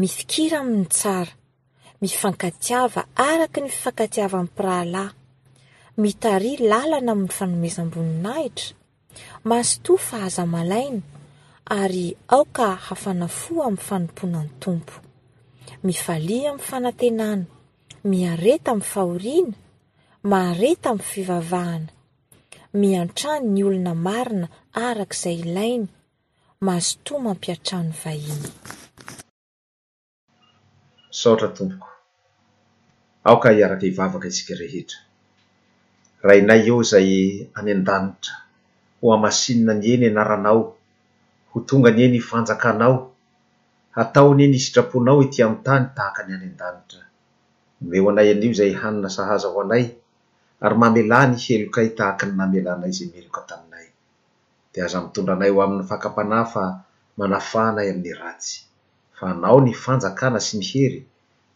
[0.02, 1.34] mifikira amin'ny tsara
[2.02, 5.10] mifankatiava araka ny fifankatiava minny piraalahy
[6.04, 8.74] mitaria lalana amin'ny fanomezam-boninahitra
[9.50, 11.02] masotoa fahazamalaina
[11.82, 12.06] ary
[12.36, 14.96] aoka hafanafoa amin'ny fanompoanany tompo
[15.88, 17.46] mifalia amin'ny fanatenana
[18.12, 19.56] miareta amin'ny fahoriana
[20.32, 21.90] maareta amin'ny fivavahana
[22.82, 24.48] miantrany ny olona marina
[24.88, 25.86] arak'izay ilainy
[26.68, 28.42] mazotoa mampiatrano vahiny
[31.20, 31.88] saotra tompoko
[33.30, 35.00] aoka hiaraky hivavaka itsika rehetra
[36.30, 37.10] rainay eo izay
[37.58, 38.36] any an-danitra
[39.00, 40.62] ho amasinina ny eny anaranao
[41.52, 42.96] ho tonga ny eny ifanjakanao
[43.98, 47.04] hataony eny isitraponao eti amin'ny tany tahaka ny any andanitra
[47.82, 49.86] omeo anay an io izay hanina sahaza ho anay
[50.66, 53.71] ary mamela ny helokay tahaka ny mamelanay zay meloka tamy
[54.76, 56.64] de azaho mitondra anay ho amin'ny fakampanayfa
[57.20, 58.56] manafana y amin'ny ratsy
[59.18, 61.00] fa nao ny fanjakana sy ny hery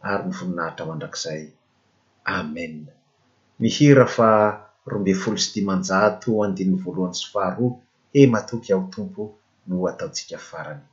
[0.10, 1.42] ary ny voninahitra mandrakiizay
[2.38, 2.74] amen
[3.62, 4.30] mihira fa
[4.92, 7.74] rombe folo sy dimanjato andinny voalohany sy faharoa
[8.14, 9.24] he matoky aho tompo
[9.68, 10.84] no ataotsika farany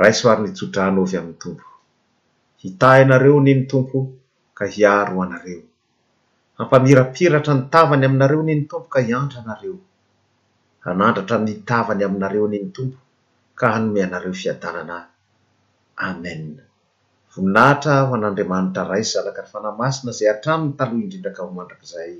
[0.00, 1.66] ray soary ny tsodranovy amin'ny tompo
[2.62, 3.98] hitahinareo ny ny tompo
[4.58, 5.62] ka hiaro anareo
[6.58, 9.76] hampamirapiratra nytavany aminareo ny ny tompo ka hiantra anareo
[10.88, 12.98] anandratra ny tavany aminareo ny ny tompo
[13.58, 14.96] ka hanome anareo fiadanana
[16.06, 16.32] ame
[17.32, 22.12] voninahitra ho an'andriamanitra rais zalaka ny fanamasina zay atraminy taloha indrindraka ho mandrak'izay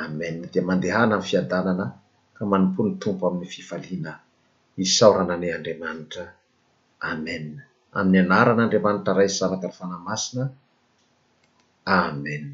[0.00, 1.84] ame dia mandehana aminy fiadanana
[2.36, 4.12] ka manompony tompo amin'ny fifaliana
[4.84, 6.24] isaorana ane andriamanitra
[7.10, 7.44] amen
[7.98, 10.44] amin'ny anarana andriamanitra ray sy zanaka rahafanahymasina
[12.02, 12.44] amen